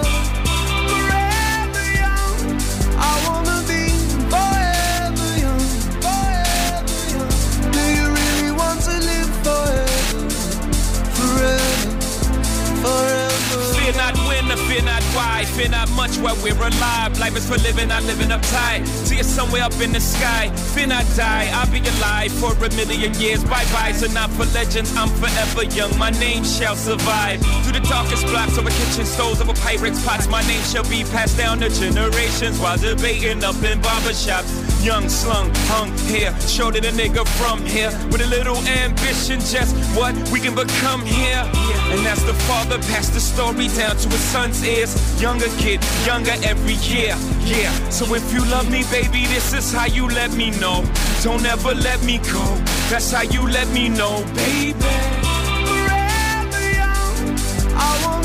Not 15.66 15.90
much 15.98 16.16
while 16.18 16.36
we're 16.42 16.54
alive. 16.54 17.18
Life 17.18 17.36
is 17.36 17.48
for 17.48 17.58
living, 17.58 17.88
not 17.88 18.04
living 18.04 18.28
uptight. 18.28 18.86
See 18.86 19.18
us 19.18 19.26
somewhere 19.26 19.62
up 19.62 19.74
in 19.80 19.90
the 19.90 20.00
sky. 20.00 20.50
Fear 20.74 20.88
not 20.88 21.04
die, 21.16 21.50
I'll 21.52 21.70
be 21.72 21.80
alive 21.98 22.30
for 22.30 22.54
a 22.54 22.70
million 22.76 23.12
years. 23.14 23.42
Bye 23.42 23.66
bye, 23.74 23.92
so 23.92 24.06
not 24.12 24.30
for 24.30 24.46
legends, 24.54 24.94
I'm 24.96 25.08
forever 25.18 25.64
young. 25.64 25.90
My 25.98 26.10
name 26.10 26.44
shall 26.44 26.76
survive. 26.76 27.40
Through 27.64 27.80
the 27.80 27.86
darkest 27.88 28.26
blocks 28.26 28.56
over 28.56 28.70
kitchen 28.70 29.04
stoves, 29.04 29.40
over 29.40 29.54
Pyrex 29.54 30.04
pots, 30.06 30.28
my 30.28 30.42
name 30.46 30.62
shall 30.62 30.88
be 30.88 31.02
passed 31.02 31.36
down 31.36 31.58
to 31.58 31.68
generations 31.70 32.60
while 32.60 32.78
debating 32.78 33.42
up 33.42 33.56
in 33.64 33.80
barbershops. 33.80 34.67
Young, 34.80 35.08
slung, 35.08 35.50
hung 35.66 35.92
here, 36.06 36.32
showed 36.40 36.76
it 36.76 36.84
a 36.84 36.90
nigga 36.90 37.26
from 37.36 37.60
here 37.66 37.90
with 38.10 38.20
a 38.20 38.26
little 38.26 38.56
ambition, 38.68 39.40
just 39.40 39.74
what 39.96 40.14
we 40.30 40.40
can 40.40 40.54
become 40.54 41.04
here. 41.04 41.42
And 41.90 42.06
as 42.06 42.24
the 42.24 42.34
father 42.46 42.78
passed 42.78 43.12
the 43.12 43.20
story 43.20 43.68
down 43.68 43.96
to 43.96 44.08
his 44.08 44.20
son's 44.20 44.64
ears, 44.64 45.20
younger 45.20 45.48
kid, 45.58 45.80
younger 46.06 46.34
every 46.44 46.74
year. 46.74 47.16
Yeah, 47.44 47.72
so 47.90 48.14
if 48.14 48.32
you 48.32 48.44
love 48.46 48.70
me, 48.70 48.84
baby, 48.90 49.26
this 49.26 49.52
is 49.52 49.72
how 49.72 49.86
you 49.86 50.08
let 50.08 50.32
me 50.32 50.50
know. 50.58 50.84
Don't 51.22 51.44
ever 51.44 51.74
let 51.74 52.02
me 52.04 52.18
go. 52.18 52.44
That's 52.88 53.10
how 53.10 53.22
you 53.22 53.42
let 53.48 53.68
me 53.70 53.88
know, 53.88 54.24
baby. 54.34 54.78
Forever 54.78 56.62
young. 56.72 57.36
I 57.74 58.17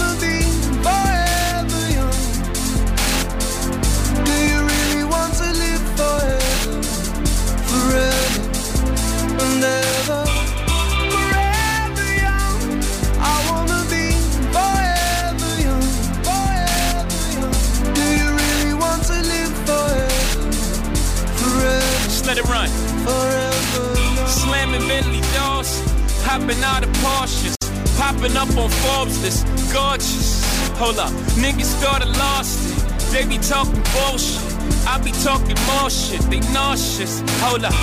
let 22.25 22.37
it 22.37 22.45
run. 22.45 22.69
Forever. 23.05 24.27
Slamming 24.27 24.87
Bentley 24.87 25.21
doors, 25.37 25.81
hopping 26.23 26.61
out 26.63 26.83
of 26.83 26.89
Porsches, 27.03 27.55
popping 27.97 28.35
up 28.35 28.49
on 28.57 28.69
Forbes 28.69 29.21
list, 29.21 29.45
gorgeous. 29.73 30.43
Hold 30.77 30.99
up, 30.99 31.11
niggas 31.37 31.69
started 31.79 32.09
lost 32.17 32.57
it. 32.71 33.11
They 33.11 33.25
be 33.25 33.37
talking 33.37 33.83
bullshit. 33.93 34.41
I 34.87 34.99
be 35.03 35.11
talking 35.23 35.57
more 35.67 35.89
shit. 35.89 36.21
They 36.31 36.39
nauseous. 36.51 37.21
Hold 37.41 37.65
up, 37.65 37.73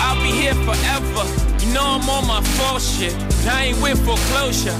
I'll 0.00 0.20
be 0.22 0.30
here 0.30 0.54
forever. 0.66 1.24
You 1.60 1.74
know 1.74 1.84
I'm 1.84 2.08
on 2.08 2.26
my 2.26 2.42
full 2.56 2.78
shit. 2.78 3.14
but 3.18 3.46
I 3.48 3.64
ain't 3.66 3.82
with 3.82 3.98
foreclosure. 4.04 4.76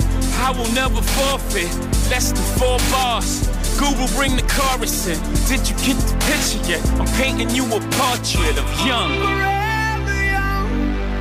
I 0.46 0.50
will 0.56 0.70
never 0.72 1.02
forfeit. 1.02 1.70
Less 2.10 2.32
than 2.32 2.44
four 2.58 2.78
bars. 2.90 3.48
Google 3.78 4.08
bring 4.16 4.34
the 4.36 4.46
chorus 4.56 5.06
in. 5.06 5.18
Did 5.46 5.68
you 5.68 5.76
get 5.86 5.96
the 6.08 6.16
picture 6.26 6.62
yet? 6.70 6.82
I'm 6.98 7.06
painting 7.18 7.50
you 7.50 7.64
a 7.66 7.80
portrait 7.98 8.56
of 8.58 8.66
young. 8.86 9.10
Forever 9.22 10.18
young. 10.36 10.66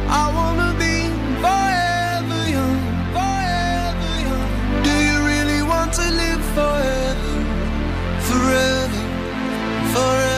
I 0.09 0.25
wanna 0.37 0.71
be 0.83 0.95
forever 1.43 2.39
young. 2.55 2.79
Forever 3.17 4.11
young. 4.25 4.83
Do 4.87 4.93
you 5.07 5.17
really 5.31 5.61
want 5.61 5.93
to 5.99 6.05
live 6.21 6.43
forever? 6.57 7.33
Forever. 8.29 9.01
Forever. 9.93 10.36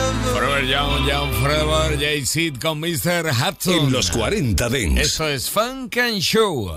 Forever 0.60 0.72
Young, 0.72 1.06
Young 1.06 1.32
Forever, 1.42 1.96
Jay-Z 1.96 2.58
con 2.60 2.80
Mr. 2.80 3.32
Hudson. 3.32 3.86
En 3.86 3.92
los 3.92 4.10
40 4.10 4.68
Dents. 4.68 5.00
Esto 5.00 5.26
es 5.26 5.48
Funk 5.48 5.96
and 5.96 6.20
Show. 6.20 6.70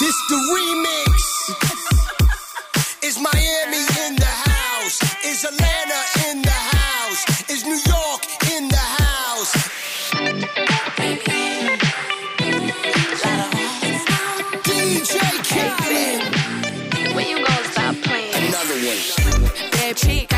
This 0.00 0.14
the 0.28 0.36
remix. 0.54 1.20
Is 3.02 3.18
Miami 3.18 3.84
in 4.06 4.16
the 4.16 4.24
house? 4.24 5.02
Is 5.22 5.44
Atlanta 5.44 6.04
in 6.30 6.40
the 6.40 6.50
house? 6.50 7.26
Is 7.50 7.64
New 7.66 7.80
York 7.84 8.22
in 8.56 8.68
the 8.68 8.76
house? 8.76 9.52
DJ 19.84 20.37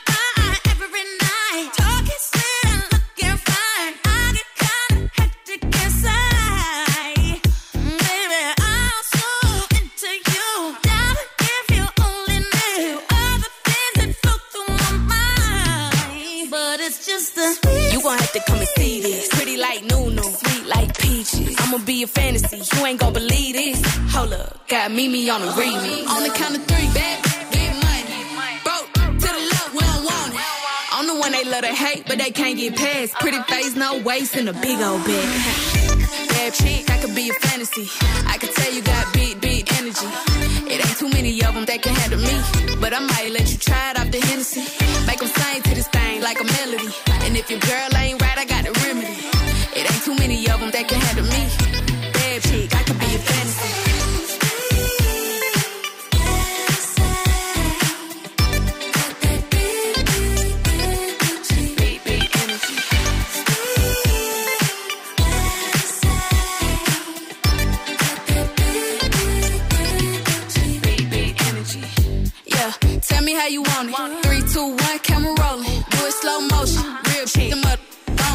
See 18.81 19.01
this. 19.01 19.27
Pretty 19.29 19.57
like 19.57 19.83
Nunu, 19.83 20.23
sweet 20.23 20.65
like 20.75 20.97
peaches. 20.97 21.55
I'ma 21.59 21.77
be 21.85 22.03
a 22.03 22.07
fantasy, 22.07 22.59
you 22.71 22.85
ain't 22.85 22.99
gon' 22.99 23.13
believe 23.13 23.53
this. 23.61 23.79
Hold 24.13 24.33
up, 24.33 24.67
got 24.67 24.91
Mimi 24.91 25.29
on 25.29 25.41
the 25.41 25.51
remix. 25.59 26.07
On 26.13 26.21
the 26.23 26.33
count 26.39 26.55
of 26.57 26.63
three, 26.69 26.89
back, 26.97 27.17
get 27.55 27.73
money. 27.87 28.51
Broke 28.67 28.89
to 29.23 29.29
the 29.37 29.43
left, 29.53 29.71
we 29.75 29.81
don't 29.89 30.03
want 30.09 30.33
it. 30.33 30.41
I'm 30.95 31.05
the 31.11 31.17
one 31.23 31.31
they 31.31 31.45
love 31.53 31.63
to 31.69 31.73
hate, 31.83 32.03
but 32.07 32.17
they 32.17 32.31
can't 32.31 32.57
get 32.57 32.75
past. 32.75 33.13
Pretty 33.23 33.41
face, 33.53 33.75
no 33.75 33.99
waist, 34.09 34.35
and 34.35 34.49
a 34.49 34.53
big 34.53 34.77
old 34.87 35.03
bag. 35.05 35.29
Bad 36.33 36.53
chick, 36.53 36.89
I 36.89 36.97
could 37.01 37.15
be 37.15 37.29
a 37.29 37.33
fantasy. 37.45 37.87
I 38.33 38.37
could 38.39 38.53
tell 38.57 38.71
you 38.73 38.81
got 38.81 39.13
beat, 39.13 39.35
beat 39.41 39.50
energy. 39.81 40.07
It 40.69 40.79
ain't 40.85 40.97
too 40.97 41.09
many 41.09 41.31
of 41.43 41.53
them 41.53 41.65
that 41.65 41.81
can 41.81 41.93
handle 41.95 42.19
me. 42.19 42.35
But 42.79 42.93
I 42.93 42.99
might 42.99 43.31
let 43.31 43.51
you 43.51 43.57
try 43.57 43.91
it 43.91 43.99
off 43.99 44.11
the 44.11 44.19
Hennessy. 44.19 44.61
Make 45.07 45.19
them 45.19 45.27
sing 45.27 45.61
to 45.63 45.73
this 45.75 45.87
thing 45.87 46.21
like 46.21 46.39
a 46.39 46.45
melody. 46.45 46.89
And 47.25 47.35
if 47.35 47.49
your 47.49 47.59
girl 47.59 47.89
ain't 47.97 48.21
right, 48.21 48.37
I 48.37 48.45
got 48.45 48.65
the 48.65 48.73
remedy. 48.85 49.17
It 49.73 49.83
ain't 49.91 50.03
too 50.03 50.15
many 50.15 50.37
of 50.49 50.59
them 50.59 50.71
that 50.71 50.87
can 50.87 50.99
handle 51.01 51.25
me. 51.25 51.60
Want 73.89 74.13
it. 74.13 74.25
Three, 74.25 74.41
two, 74.53 74.67
one, 74.75 74.99
camera 74.99 75.33
rolling. 75.39 75.81
Do 75.89 75.99
it 76.05 76.13
slow 76.13 76.41
motion. 76.41 76.83
Real 77.09 77.25
shit. 77.25 77.49
Them 77.51 77.65
up 77.65 77.79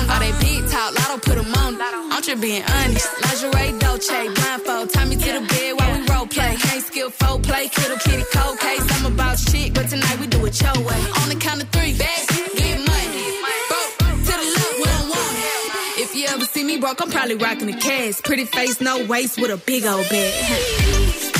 all 0.08 0.20
they 0.20 0.32
big 0.40 0.68
talk, 0.70 0.94
lotto 0.94 1.18
put 1.18 1.36
them 1.36 1.54
on. 1.54 1.78
I'm 1.80 2.22
just 2.22 2.40
being 2.40 2.62
honest. 2.62 3.08
Lingerie, 3.22 3.78
Dolce, 3.78 4.28
blindfold. 4.34 4.90
Tie 4.90 5.04
me 5.04 5.16
to 5.16 5.32
the 5.38 5.42
bed 5.46 5.72
while 5.78 5.92
we 5.98 6.06
role 6.06 6.26
play. 6.26 6.56
Can't 6.56 6.84
skill 6.84 7.10
folk 7.10 7.42
play, 7.42 7.68
kittle 7.68 7.98
kitty 7.98 8.24
cold 8.32 8.58
case. 8.58 8.84
I'm 8.94 9.12
about 9.12 9.38
shit, 9.38 9.74
but 9.74 9.88
tonight 9.88 10.18
we 10.20 10.26
do 10.26 10.44
it 10.44 10.60
your 10.60 10.78
way. 10.84 11.00
On 11.20 11.28
the 11.28 11.36
count 11.36 11.62
of 11.62 11.68
three, 11.70 11.96
back, 11.98 12.26
get 12.56 12.78
money. 12.78 13.24
Broke 13.68 13.98
to 14.26 14.34
the 14.40 14.46
left. 14.84 15.98
If 15.98 16.14
you 16.14 16.26
ever 16.26 16.44
see 16.44 16.64
me 16.64 16.78
broke, 16.78 17.00
I'm 17.02 17.10
probably 17.10 17.36
rocking 17.36 17.68
a 17.72 17.78
cash. 17.78 18.22
Pretty 18.22 18.44
face, 18.44 18.80
no 18.80 19.04
waist, 19.06 19.40
with 19.40 19.50
a 19.50 19.56
big 19.56 19.84
old 19.86 20.08
bag. 20.08 21.35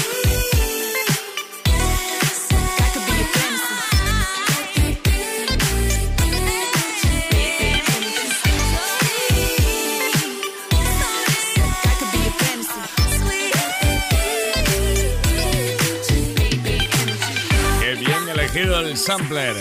El 18.97 19.03
sampler, 19.03 19.55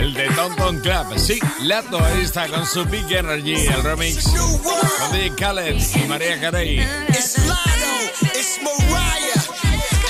el 0.00 0.12
de 0.12 0.28
Tonton 0.30 0.78
Club. 0.80 1.18
Sí, 1.18 1.38
Lato 1.62 1.98
ahí 2.04 2.22
está 2.22 2.46
con 2.48 2.66
su 2.66 2.84
Big 2.84 3.10
Energy, 3.10 3.54
el 3.54 3.82
remix 3.82 4.22
con 4.28 5.12
DJ 5.12 5.34
Khaled 5.34 5.76
y 5.94 6.08
María 6.08 6.38
Carey. 6.40 6.80
It's 7.08 7.38
Lotto, 7.46 8.28
it's 8.34 8.58
Mariah. 8.62 9.44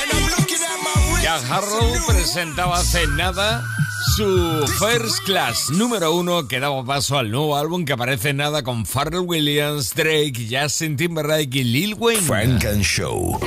And 0.02 0.12
I'm 0.12 0.30
looking 0.36 0.62
at 0.64 0.78
my 0.82 1.22
Jack 1.22 1.42
Harrow 1.48 1.92
presentaba 2.08 2.78
hace 2.78 3.06
nada 3.06 3.64
su 4.16 4.66
First 4.80 5.22
Class 5.26 5.70
número 5.70 6.12
uno 6.12 6.48
que 6.48 6.58
daba 6.58 6.84
paso 6.84 7.18
al 7.18 7.30
nuevo 7.30 7.56
álbum 7.56 7.84
que 7.84 7.92
aparece 7.92 8.30
en 8.30 8.38
nada 8.38 8.64
con 8.64 8.84
Pharrell 8.84 9.20
Williams, 9.20 9.94
Drake, 9.94 10.48
Justin 10.50 10.96
Timberlake 10.96 11.58
y 11.58 11.64
Lil 11.64 11.94
Wayne. 11.94 12.22
Frank 12.22 12.64
and 12.64 12.82
Show. 12.82 13.38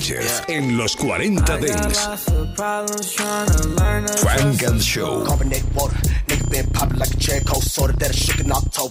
Sánchez 0.00 0.42
en 0.48 0.78
los 0.78 0.96
40 0.96 1.58
Dents. 1.58 2.08
Frank 4.16 4.62
and 4.66 4.80
Show. 4.80 5.26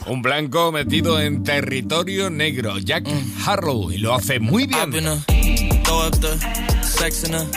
Un 0.05 0.21
blanco 0.21 0.71
metido 0.71 1.19
en 1.19 1.41
territorio 1.43 2.29
negro, 2.29 2.77
Jack 2.77 3.07
Harrow, 3.43 3.91
y 3.91 3.97
lo 3.97 4.13
hace 4.13 4.39
muy 4.39 4.67
bien. 4.67 4.91
Throw 4.91 6.05
up 6.05 6.15
the 6.19 6.37
sex 6.83 7.23
in 7.23 7.33
her. 7.33 7.47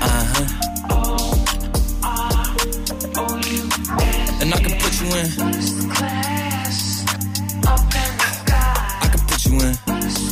Uh 0.00 0.24
huh. 0.32 0.46
And 4.40 4.54
I 4.54 4.60
can 4.62 4.78
put 4.78 4.92
you 5.00 5.08
in. 5.16 5.26
I 9.02 9.08
can 9.10 9.20
put 9.26 9.44
you 9.44 9.58
in. 9.60 10.31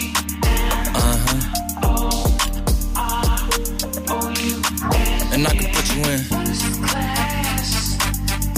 And 5.41 5.49
I 5.49 5.55
can 5.55 5.73
put 5.73 5.89
you 5.89 6.01
in. 6.03 6.19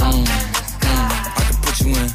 Mm, 0.04 0.26
mm, 0.26 0.28
I 1.38 1.42
can 1.48 1.56
put 1.64 1.80
you 1.80 1.88
in. 1.96 2.10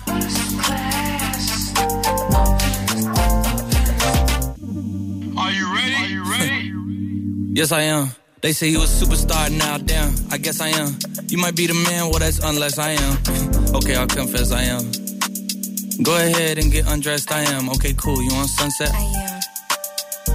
Are 5.38 5.52
you 5.52 5.74
ready? 5.74 5.94
Are 5.94 6.08
you 6.08 6.22
ready? 6.30 6.72
Yes, 7.54 7.72
I 7.72 7.80
am. 7.80 8.10
They 8.42 8.52
say 8.52 8.68
you 8.68 8.80
was 8.80 8.90
superstar, 8.90 9.50
now 9.50 9.78
damn, 9.78 10.14
I 10.30 10.36
guess 10.36 10.60
I 10.60 10.68
am. 10.68 10.98
You 11.28 11.38
might 11.38 11.56
be 11.56 11.66
the 11.66 11.72
man, 11.72 12.10
well 12.10 12.18
that's 12.18 12.38
unless 12.40 12.76
I 12.78 12.90
am. 12.90 13.16
okay, 13.74 13.96
I'll 13.96 14.06
confess 14.06 14.52
I 14.52 14.64
am. 14.64 14.82
Go 16.02 16.14
ahead 16.14 16.58
and 16.58 16.70
get 16.70 16.86
undressed, 16.86 17.32
I 17.32 17.40
am. 17.40 17.70
Okay, 17.70 17.94
cool, 17.94 18.22
you 18.22 18.32
on 18.32 18.46
sunset? 18.46 18.90
I 18.92 18.98
am. 18.98 19.27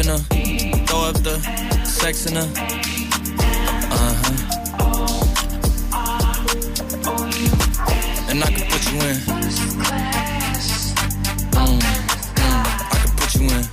I've 0.00 0.06
been 0.06 0.14
a 0.14 0.18
throw 0.86 1.00
up 1.00 1.16
the 1.22 1.38
sex 1.84 2.24
in 2.24 2.36
a 2.38 2.40
uh 2.40 2.46
huh. 4.22 4.36
And 8.30 8.42
I 8.42 8.46
can 8.50 8.66
put 8.70 8.92
you 8.92 8.98
in. 9.00 9.16
Mm, 11.52 11.80
mm, 11.80 11.80
I 12.40 12.96
can 12.96 13.10
put 13.18 13.34
you 13.34 13.46
in. 13.50 13.64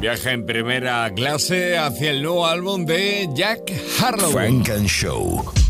Viaja 0.00 0.30
en 0.32 0.46
primera 0.46 1.10
clase 1.14 1.76
hacia 1.78 2.10
el 2.10 2.22
nuevo 2.22 2.46
álbum 2.46 2.86
de 2.86 3.28
Jack 3.34 3.72
Harlow. 4.00 4.30
Frank 4.30 4.68
and 4.68 4.86
Show. 4.86 5.61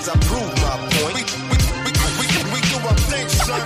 Listen 0.00 0.08
close 0.08 0.08
as 0.08 0.08
I 0.08 0.16
prove 0.24 0.48
my 0.64 0.80
point. 0.96 1.12
We, 1.12 1.24
we, 1.44 1.56
we, 1.84 1.92
we, 1.92 2.24
we, 2.24 2.40
we 2.56 2.60
do 2.72 2.76
our 2.88 2.96
thing, 3.12 3.28
son. 3.28 3.60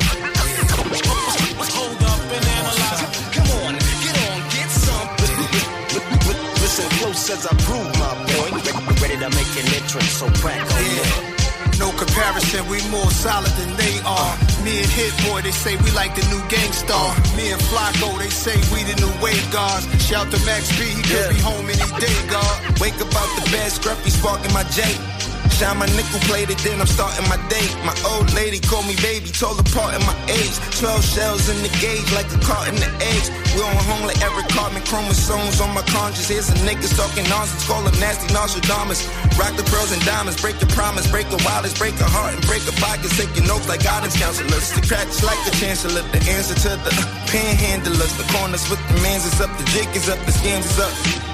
Hold 1.79 2.03
up 2.03 2.21
and 2.27 2.45
analyze. 2.59 3.03
Come 3.31 3.51
on, 3.63 3.79
get 4.03 4.17
on, 4.19 4.39
get 4.51 4.67
some. 4.67 5.07
Listen 6.59 6.91
close 6.99 7.31
as 7.31 7.47
I 7.47 7.55
prove 7.63 7.87
my 8.03 8.11
point. 8.35 8.51
Ready 8.99 9.15
to 9.23 9.31
make 9.31 9.53
an 9.63 9.79
entrance, 9.79 10.11
so 10.11 10.27
crack 10.43 10.59
on 10.59 10.83
yeah. 10.83 11.79
No 11.79 11.91
comparison, 11.95 12.67
we 12.67 12.83
more 12.91 13.11
solid 13.11 13.51
than 13.55 13.71
they 13.77 13.99
are. 14.03 14.35
Me 14.67 14.83
and 14.83 14.91
Hit 14.91 15.15
Boy, 15.27 15.43
they 15.43 15.51
say 15.51 15.77
we 15.87 15.91
like 15.93 16.15
the 16.15 16.27
new 16.35 16.43
Gang 16.51 16.73
Starr. 16.73 17.15
Me 17.37 17.51
and 17.51 17.63
Flacko, 17.71 18.19
they 18.19 18.31
say 18.31 18.55
we 18.75 18.83
the 18.83 18.99
new 18.99 19.11
wave 19.23 19.47
guards. 19.53 19.87
Shout 20.03 20.31
to 20.31 20.39
Max 20.47 20.67
B, 20.79 20.87
he 20.99 21.03
could 21.03 21.31
be 21.31 21.39
home 21.39 21.67
any 21.67 21.91
day, 22.03 22.15
God. 22.27 22.81
Wake 22.81 22.99
up 22.99 23.15
out 23.15 23.31
the 23.39 23.51
bed, 23.51 23.71
scruffy 23.71 24.11
sparking 24.11 24.53
my 24.53 24.63
J. 24.75 24.83
Shine 25.55 25.79
my 25.79 25.87
nickel 25.95 26.19
plated, 26.27 26.59
then 26.67 26.83
I'm 26.83 26.91
starting 26.91 27.23
my 27.31 27.39
day. 27.47 27.63
My 27.87 27.95
old 28.11 28.27
lady 28.35 28.59
called 28.59 28.91
me 28.91 28.99
baby, 28.99 29.31
told 29.31 29.55
apart 29.63 29.95
in 29.95 30.03
my 30.03 30.17
age. 30.27 30.59
12 30.83 30.99
shells 30.99 31.47
in 31.47 31.63
the 31.63 31.71
gauge, 31.79 32.11
like 32.11 32.27
a 32.35 32.43
cart 32.43 32.67
in 32.67 32.75
the 32.75 32.91
eggs. 33.15 33.31
We 33.55 33.63
on 33.63 33.71
home 33.87 34.03
like 34.03 34.19
Eric 34.19 34.51
Cartman, 34.51 34.83
chromosomes 34.83 35.63
on 35.63 35.71
my 35.71 35.87
conscience. 35.87 36.27
Here's 36.27 36.51
a 36.51 36.59
nigga 36.67 36.91
talking 36.99 37.23
nonsense, 37.31 37.63
call 37.71 37.87
him 37.87 37.95
nasty 38.03 38.27
Nostradamus. 38.35 39.07
Rock 39.39 39.55
the 39.55 39.63
pearls 39.71 39.95
and 39.95 40.03
diamonds, 40.03 40.43
break 40.43 40.59
your 40.59 40.75
promise, 40.75 41.07
break 41.07 41.31
a 41.31 41.39
wildest, 41.47 41.79
break 41.79 41.95
a 42.03 42.09
heart, 42.11 42.35
and 42.35 42.43
break 42.51 42.67
a 42.67 42.75
pocket. 42.83 43.15
Taking 43.15 43.47
notes 43.47 43.71
like 43.71 43.87
guidance 43.87 44.19
counselors. 44.19 44.75
The 44.75 44.83
cracks 44.83 45.23
like 45.23 45.39
the 45.47 45.55
chancellor, 45.63 46.03
the 46.11 46.19
answer 46.35 46.59
to 46.67 46.75
the 46.83 46.91
panhandlers. 47.31 48.11
The 48.19 48.27
corners 48.35 48.67
with 48.67 48.83
the 48.91 48.99
mans 49.07 49.23
is 49.23 49.39
up, 49.39 49.55
the 49.55 49.63
jig 49.71 49.87
is 49.95 50.11
up, 50.11 50.19
the 50.27 50.35
scams 50.35 50.67
is 50.67 50.83
up. 50.83 51.34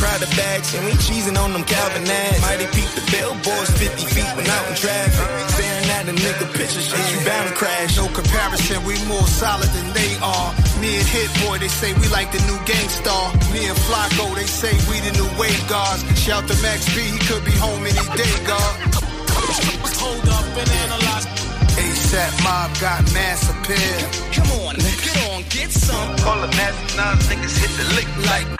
Pride 0.00 0.24
of 0.24 0.32
bags, 0.32 0.72
and 0.72 0.82
we 0.88 0.92
cheesing 0.96 1.36
on 1.36 1.52
them 1.52 1.62
Calvin 1.64 2.08
ads. 2.08 2.40
Mighty 2.40 2.64
peep 2.72 2.88
the 2.96 3.04
billboards 3.12 3.68
50 3.76 4.00
feet 4.08 4.32
when 4.32 4.48
out 4.48 4.64
in 4.72 4.74
traffic. 4.80 5.28
Staring 5.52 5.90
at 5.92 6.08
a 6.08 6.14
nigga 6.16 6.48
picture, 6.56 6.80
shit, 6.80 7.04
you 7.12 7.20
bound 7.28 7.52
to 7.52 7.54
crash. 7.54 8.00
No 8.00 8.08
comparison, 8.08 8.80
we 8.88 8.96
more 9.04 9.28
solid 9.28 9.68
than 9.76 9.92
they 9.92 10.16
are. 10.24 10.56
Me 10.80 10.96
and 10.96 11.04
Hit 11.04 11.28
Boy, 11.44 11.60
they 11.60 11.68
say 11.68 11.92
we 12.00 12.08
like 12.08 12.32
the 12.32 12.40
new 12.48 12.56
Gang 12.64 12.88
Starr. 12.88 13.28
Me 13.52 13.68
and 13.68 13.76
Flacko, 13.84 14.32
they 14.40 14.48
say 14.48 14.72
we 14.88 15.04
the 15.04 15.12
new 15.20 15.28
wave 15.36 15.60
guards. 15.68 16.00
Shout 16.16 16.48
to 16.48 16.56
Max 16.64 16.88
B, 16.96 17.04
he 17.04 17.20
could 17.28 17.44
be 17.44 17.52
home 17.60 17.84
any 17.84 18.00
day, 18.16 18.32
God. 18.48 18.72
Hold 20.00 20.28
up 20.32 20.48
and 20.56 20.70
analyze. 20.80 21.28
ASAP 21.76 22.32
Mob 22.40 22.72
got 22.80 23.04
mass 23.12 23.52
appeal. 23.52 24.00
Come 24.32 24.48
on, 24.64 24.74
get 24.80 25.16
on, 25.28 25.44
get 25.52 25.70
some. 25.70 26.16
Call 26.24 26.40
it 26.44 26.56
nasty 26.56 26.96
nines, 26.96 27.28
niggas 27.28 27.56
hit 27.60 27.72
the 27.76 27.86
lick 28.00 28.08
like. 28.24 28.59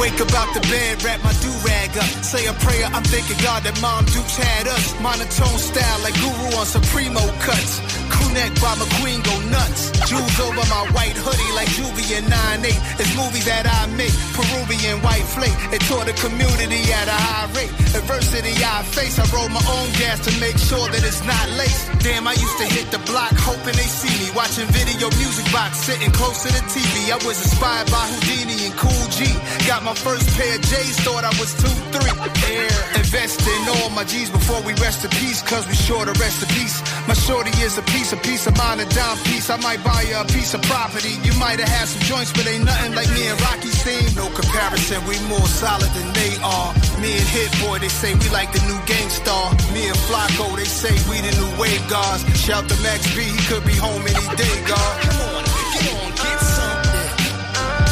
Wake 0.00 0.18
up 0.18 0.32
out 0.32 0.48
the 0.54 0.60
bed, 0.60 1.04
wrap 1.04 1.22
my 1.22 1.32
do-rag 1.44 1.90
up. 1.98 2.24
Say 2.24 2.46
a 2.46 2.54
prayer, 2.54 2.86
I'm 2.86 3.04
thanking 3.04 3.36
God 3.44 3.64
that 3.64 3.78
Mom 3.82 4.06
Dukes 4.06 4.34
had 4.34 4.66
us. 4.66 4.98
Monotone 4.98 5.58
style 5.58 6.00
like 6.00 6.14
Guru 6.14 6.56
on 6.56 6.64
Supremo 6.64 7.20
cuts. 7.44 7.99
Crew 8.10 8.30
neck 8.34 8.52
by 8.60 8.74
McQueen 8.76 9.22
go 9.24 9.34
nuts. 9.48 9.90
Jewels 10.08 10.38
over 10.40 10.64
my 10.66 10.84
white 10.92 11.16
hoodie 11.16 11.52
like 11.54 11.70
Juvie 11.78 12.18
and 12.18 12.26
9-8. 12.26 13.00
It's 13.00 13.14
movies 13.16 13.46
that 13.46 13.64
I 13.66 13.86
make, 13.94 14.14
Peruvian 14.34 15.00
white 15.02 15.26
flake. 15.34 15.54
It 15.70 15.80
taught 15.86 16.06
the 16.06 16.16
community 16.18 16.82
at 16.90 17.06
a 17.06 17.14
high 17.14 17.48
rate. 17.54 17.70
Adversity 17.94 18.54
I 18.62 18.82
face, 18.82 19.18
I 19.18 19.26
roll 19.34 19.48
my 19.50 19.62
own 19.62 19.88
gas 19.98 20.22
to 20.26 20.32
make 20.40 20.58
sure 20.58 20.86
that 20.88 21.02
it's 21.02 21.22
not 21.26 21.46
laced. 21.58 21.90
Damn, 22.00 22.26
I 22.26 22.34
used 22.34 22.58
to 22.58 22.66
hit 22.66 22.90
the 22.90 23.02
block 23.10 23.34
hoping 23.36 23.76
they 23.76 23.90
see 23.90 24.12
me. 24.22 24.32
Watching 24.32 24.66
video 24.72 25.10
music 25.20 25.46
box, 25.52 25.84
sitting 25.84 26.10
close 26.14 26.42
to 26.46 26.50
the 26.54 26.62
TV. 26.70 27.12
I 27.12 27.18
was 27.26 27.36
inspired 27.42 27.90
by 27.90 28.08
Whodini 28.08 28.70
and 28.70 28.74
Kool 28.80 29.04
G. 29.12 29.28
Got 29.66 29.84
my 29.84 29.94
first 29.94 30.26
pair 30.38 30.54
of 30.56 30.62
J's, 30.62 30.96
thought 31.04 31.24
I 31.26 31.34
was 31.36 31.52
2-3. 31.60 32.00
Air. 32.48 32.72
Invest 32.96 33.42
in 33.44 33.62
all 33.76 33.90
my 33.90 34.04
G's 34.04 34.30
before 34.30 34.62
we 34.62 34.72
rest 34.80 35.04
in 35.04 35.10
peace, 35.20 35.42
cause 35.42 35.66
we 35.68 35.74
sure 35.74 36.06
to 36.06 36.14
rest 36.16 36.40
in 36.40 36.48
peace. 36.54 36.80
My 37.06 37.14
shorty 37.14 37.52
is 37.60 37.76
a 37.76 37.82
piece, 37.82 37.99
piece 38.00 38.12
of 38.14 38.22
peace 38.22 38.46
of 38.46 38.56
mind 38.56 38.80
a 38.80 38.86
dime 38.96 39.18
piece. 39.28 39.50
I 39.50 39.60
might 39.60 39.84
buy 39.84 40.00
you 40.08 40.16
a 40.16 40.24
piece 40.24 40.54
of 40.54 40.62
property. 40.62 41.20
You 41.20 41.36
might 41.36 41.60
have 41.60 41.68
had 41.68 41.86
some 41.86 42.00
joints, 42.08 42.32
but 42.32 42.48
ain't 42.48 42.64
nothing 42.64 42.94
like 42.96 43.10
me 43.12 43.28
and 43.28 43.36
Rocky 43.44 43.68
seen. 43.68 44.08
No 44.16 44.24
comparison, 44.32 45.04
we 45.04 45.20
more 45.28 45.44
solid 45.44 45.92
than 45.92 46.08
they 46.16 46.32
are. 46.40 46.72
Me 46.96 47.12
and 47.20 47.28
Hit 47.28 47.52
Boy, 47.60 47.76
they 47.78 47.92
say 47.92 48.16
we 48.16 48.28
like 48.32 48.56
the 48.56 48.62
new 48.64 48.80
Gang 48.88 49.08
Starr. 49.12 49.52
Me 49.76 49.84
and 49.92 50.00
Flacko, 50.08 50.56
they 50.56 50.64
say 50.64 50.96
we 51.12 51.20
the 51.20 51.32
new 51.36 51.52
wave 51.60 51.84
guards. 51.92 52.24
Shout 52.40 52.64
to 52.72 52.76
Max 52.80 53.04
B, 53.12 53.20
he 53.20 53.40
could 53.52 53.64
be 53.68 53.76
home 53.76 54.00
any 54.00 54.28
day, 54.32 54.56
God. 54.64 54.92
Come 55.04 55.20
on, 55.20 55.44
get 55.76 55.92
on, 56.00 56.10
get 56.16 56.40
some. 56.40 56.80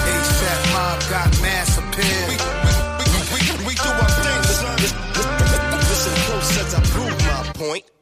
ASAP 0.09 0.61
Mob 0.73 0.99
got 1.13 1.29
mass 1.45 1.77
appeal. 1.77 2.25
We, 2.33 2.37
we, 2.65 2.73
we, 3.13 3.21
we, 3.37 3.41
we 3.69 3.75
do 3.77 3.91
our 3.93 4.13
thing. 4.25 4.41
Listen 4.49 4.73
I 6.69 6.81
prove 6.93 7.19
my 7.29 7.53
point. 7.53 7.98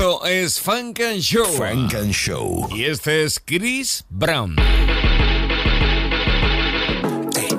Esto 0.00 0.24
es 0.24 0.58
Funk 0.58 1.00
and 1.00 1.20
Show. 1.22 1.44
Funk 1.44 1.92
and 1.92 2.10
Show. 2.10 2.66
Y 2.70 2.86
este 2.86 3.22
es 3.22 3.38
Chris 3.38 4.02
Brown. 4.08 4.56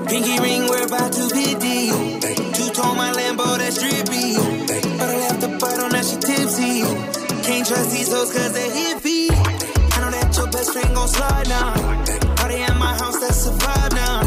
Pinky 0.07 0.39
ring, 0.39 0.67
we're 0.67 0.85
about 0.85 1.13
to 1.13 1.29
be 1.35 1.53
deep. 1.53 1.93
Two-tone 2.55 2.97
my 2.97 3.11
Lambo, 3.11 3.57
that's 3.59 3.77
drippy. 3.77 4.37
But 4.97 5.07
I 5.07 5.17
left 5.17 5.39
the 5.39 5.49
bottle, 5.59 5.89
now 5.89 6.01
she 6.01 6.17
tipsy. 6.17 6.81
Can't 7.43 7.67
trust 7.67 7.91
these 7.91 8.11
hoes 8.11 8.33
cause 8.33 8.53
they 8.53 8.69
hippie. 8.69 9.29
I 9.29 10.01
know 10.01 10.09
that 10.09 10.35
your 10.35 10.47
best 10.47 10.73
friend 10.73 10.95
gon' 10.95 11.07
slide 11.07 11.47
now. 11.47 12.10
Party 12.51 12.63
at 12.63 12.77
my 12.77 12.93
house, 12.97 13.17
that's 13.19 13.47
a 13.47 13.51
vibe 13.51 13.93
now. 13.95 14.19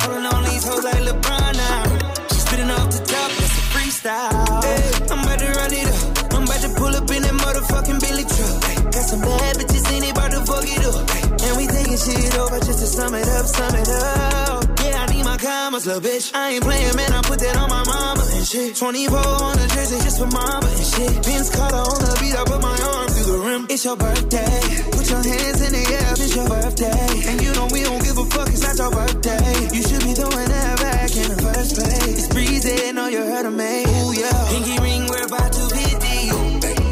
Pulling 0.00 0.24
on 0.24 0.42
these 0.44 0.64
hoes 0.64 0.84
like 0.84 1.02
LeBron 1.04 1.52
now. 1.52 1.84
She 2.32 2.40
spitting 2.40 2.70
off 2.70 2.88
the 2.88 3.04
top, 3.04 3.28
that's 3.36 3.56
a 3.60 3.64
freestyle. 3.72 4.64
Hey, 4.64 5.12
I'm 5.12 5.20
about 5.20 5.38
to 5.38 5.48
run 5.52 5.72
it 5.72 5.84
up. 5.84 6.32
I'm 6.32 6.44
about 6.44 6.60
to 6.64 6.70
pull 6.80 6.96
up 6.96 7.10
in 7.10 7.20
that 7.22 7.36
motherfucking 7.44 8.00
Billy 8.00 8.24
truck. 8.24 8.64
Hey, 8.64 8.80
got 8.88 9.04
some 9.04 9.20
bad 9.20 9.56
bitches 9.56 9.84
in 9.92 10.04
it, 10.04 10.12
about 10.12 10.30
to 10.32 10.40
fuck 10.48 10.64
it 10.64 10.80
up. 10.80 11.10
Hey, 11.10 11.24
and 11.44 11.52
we 11.60 11.66
taking 11.68 12.00
shit 12.00 12.38
over 12.38 12.58
just 12.60 12.80
to 12.80 12.88
sum 12.88 13.14
it 13.14 13.28
up, 13.28 13.44
sum 13.44 13.74
it 13.76 13.88
up. 13.88 14.64
Yeah, 14.80 15.04
I 15.04 15.06
need 15.12 15.24
my 15.24 15.36
commas, 15.36 15.84
little 15.84 16.00
bitch. 16.00 16.32
I 16.34 16.56
ain't 16.56 16.64
playing, 16.64 16.96
man. 16.96 17.12
I 17.12 17.20
put 17.20 17.40
that 17.40 17.56
on 17.56 17.68
my 17.68 17.84
mama 17.84 18.24
and 18.32 18.46
shit. 18.46 18.76
24 18.76 19.18
on 19.18 19.56
the 19.60 19.68
jersey 19.76 20.00
just 20.00 20.18
for 20.18 20.30
mama 20.32 20.64
and 20.64 20.88
shit. 20.88 21.12
Vince 21.20 21.52
Carter 21.52 21.76
on 21.76 22.00
the 22.00 22.16
beat, 22.16 22.32
I 22.32 22.44
put 22.48 22.62
my 22.62 22.76
arm 22.96 23.07
the 23.28 23.38
rim. 23.38 23.66
It's 23.68 23.84
your 23.84 23.96
birthday. 23.96 24.56
Put 24.90 25.04
your 25.10 25.22
hands 25.22 25.60
in 25.60 25.72
the 25.76 25.84
air, 25.84 26.12
it's 26.16 26.34
your 26.34 26.48
birthday. 26.48 27.04
And 27.28 27.36
you 27.44 27.52
know 27.52 27.68
we 27.70 27.82
don't 27.84 28.02
give 28.02 28.16
a 28.16 28.26
fuck, 28.32 28.48
it's 28.48 28.64
not 28.64 28.76
your 28.80 28.90
birthday. 28.90 29.48
You 29.76 29.82
should 29.84 30.04
be 30.08 30.12
throwing 30.16 30.48
that 30.48 30.74
back 30.80 31.10
in 31.12 31.26
the 31.28 31.38
first 31.44 31.72
place. 31.76 32.16
It's 32.18 32.28
breezy, 32.32 32.92
know 32.92 33.08
you 33.08 33.20
heard 33.20 33.46
of 33.46 33.52
me. 33.52 33.84
Ooh, 33.84 34.12
yeah. 34.16 34.40
Pinky 34.48 34.76
ring, 34.80 35.04
we're 35.12 35.28
about 35.28 35.52
to 35.52 35.64
be 35.76 35.84
deep. 36.00 36.32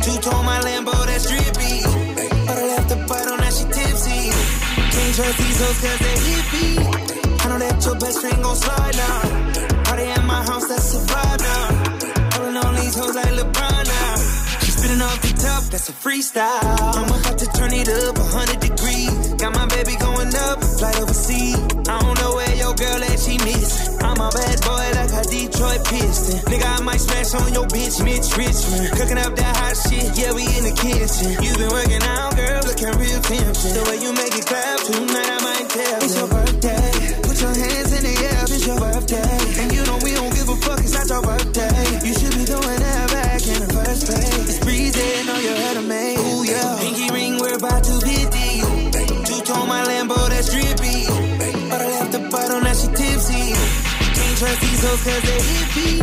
Two-tone 0.04 0.44
my 0.44 0.60
Lambo, 0.60 0.94
that's 1.08 1.24
drippy. 1.26 1.74
But 2.46 2.56
I 2.60 2.64
left 2.76 2.88
the 2.92 2.98
bottle, 3.08 3.36
now 3.40 3.50
she 3.50 3.64
tipsy. 3.72 4.20
Can't 4.92 5.12
trust 5.16 5.36
these 5.40 5.58
hoes 5.62 5.78
cause 5.80 6.00
they 6.04 6.16
hippie. 6.26 6.72
I 7.40 7.44
know 7.48 7.58
that 7.64 7.76
your 7.84 7.96
best 7.96 8.20
friend 8.20 8.38
gon' 8.42 8.56
slide 8.56 8.96
now. 8.96 9.84
Party 9.84 10.04
at 10.04 10.24
my 10.24 10.40
house, 10.44 10.66
that's 10.68 10.94
a 10.94 11.00
vibe 11.00 11.40
now. 11.48 11.66
Pulling 12.30 12.56
on 12.56 12.74
these 12.76 12.94
hoes 12.94 13.14
like 13.14 13.32
LeBron 13.40 13.75
She 14.86 15.02
off 15.02 15.20
the 15.20 15.34
top, 15.42 15.64
that's 15.74 15.88
a 15.88 15.92
freestyle. 15.92 16.62
I'm 16.94 17.10
about 17.10 17.38
to 17.42 17.46
turn 17.58 17.74
it 17.74 17.90
up 17.90 18.14
100 18.22 18.62
degrees. 18.62 19.34
Got 19.34 19.50
my 19.58 19.66
baby 19.66 19.98
going 19.98 20.30
up, 20.46 20.62
flight 20.62 20.94
overseas. 21.02 21.58
I 21.90 21.98
don't 22.06 22.14
know 22.22 22.38
where 22.38 22.54
your 22.54 22.70
girl 22.78 23.02
at, 23.02 23.18
she 23.18 23.34
miss. 23.42 23.98
I'm 23.98 24.14
a 24.14 24.30
bad 24.30 24.58
boy 24.62 24.86
like 24.94 25.10
a 25.10 25.26
Detroit 25.26 25.82
Piston. 25.90 26.38
Nigga, 26.46 26.70
I 26.70 26.78
might 26.86 27.02
smash 27.02 27.34
on 27.34 27.50
your 27.52 27.66
bitch, 27.66 27.98
Mitch 28.06 28.30
Richmond. 28.38 28.94
Cooking 28.94 29.18
up 29.18 29.34
that 29.34 29.54
hot 29.58 29.74
shit, 29.74 30.06
yeah, 30.14 30.30
we 30.30 30.46
in 30.54 30.62
the 30.62 30.74
kitchen. 30.78 31.34
You 31.42 31.50
been 31.58 31.72
working 31.74 32.06
out, 32.06 32.38
girl, 32.38 32.62
looking 32.62 32.94
real 32.94 33.20
tempting. 33.26 33.74
The 33.74 33.82
way 33.90 33.98
you 33.98 34.14
make 34.14 34.38
it 34.38 34.46
clap, 34.46 34.78
tonight 34.86 35.30
I 35.34 35.38
might 35.42 35.66
tell. 35.66 35.98
It's 35.98 36.14
your 36.14 36.30
birthday. 36.30 36.95
Trust 54.56 54.70
these 54.70 54.82
hoes 54.84 55.02
cause 55.04 55.22
they 55.22 55.40
hippie. 55.50 56.00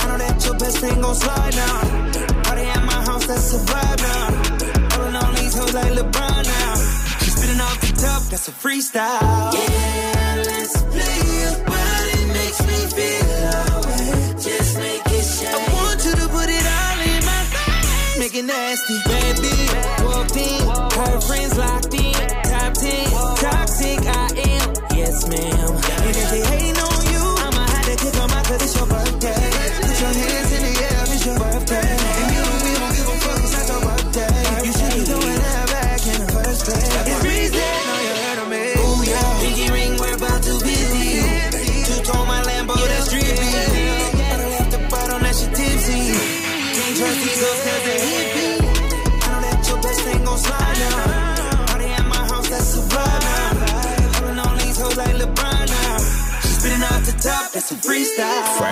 I 0.00 0.08
know 0.08 0.18
that 0.18 0.44
your 0.44 0.54
best 0.58 0.78
friend 0.78 1.02
gon' 1.02 1.14
slide 1.14 1.54
now. 1.54 2.42
Party 2.42 2.62
at 2.62 2.84
my 2.84 3.00
house, 3.04 3.26
that's 3.26 3.54
a 3.54 3.58
vibe 3.58 4.00
now. 4.02 4.88
Pulling 4.90 5.16
on 5.16 5.34
these 5.34 5.54
hoes 5.56 5.74
like 5.74 5.92
LeBron 5.92 6.44
now. 6.44 6.74
She 7.22 7.30
spitting 7.30 7.60
off 7.60 7.80
the 7.80 7.92
top, 8.00 8.22
that's 8.30 8.48
a 8.48 8.52
freestyle. 8.52 9.52
Yeah, 9.52 10.42
let's 10.46 10.82
play 10.82 11.18
your 11.40 11.56
body 11.64 12.18
makes 12.36 12.60
me 12.68 12.78
feel 12.96 13.28
alright. 13.56 14.36
Just 14.40 14.78
make 14.78 15.06
it 15.06 15.24
shine. 15.24 15.54
I 15.54 15.74
want 15.74 16.04
you 16.04 16.12
to 16.12 16.26
put 16.28 16.48
it 16.48 16.66
all 16.78 17.00
in 17.12 17.20
my 17.24 17.42
face. 17.52 18.18
Make 18.18 18.34
it 18.34 18.44
nasty, 18.44 18.96
baby. 19.06 19.54
Walked 20.04 20.36
in, 20.36 20.60
her 20.98 21.20
friends 21.20 21.56
locked 21.58 21.94
in. 21.94 22.12
Top 22.50 22.72
10, 22.74 23.10
toxic 23.38 24.00
I 24.06 24.28
am. 24.50 24.68
Yes, 24.96 25.28
ma'am. 25.28 25.70
And 26.06 26.16
if 26.16 26.30
they 26.30 26.42
hating 26.44 26.78
on 26.78 27.06
you, 27.11 27.11
it's 28.60 28.76
your 28.76 28.86
birthday. 28.86 29.50
Put 29.80 30.00
your 30.00 30.12
hands 30.12 30.52
in 30.52 30.62
the 30.62 30.82
air, 30.82 31.02
it's 31.08 31.26
your 31.26 31.38
birthday. 31.38 31.91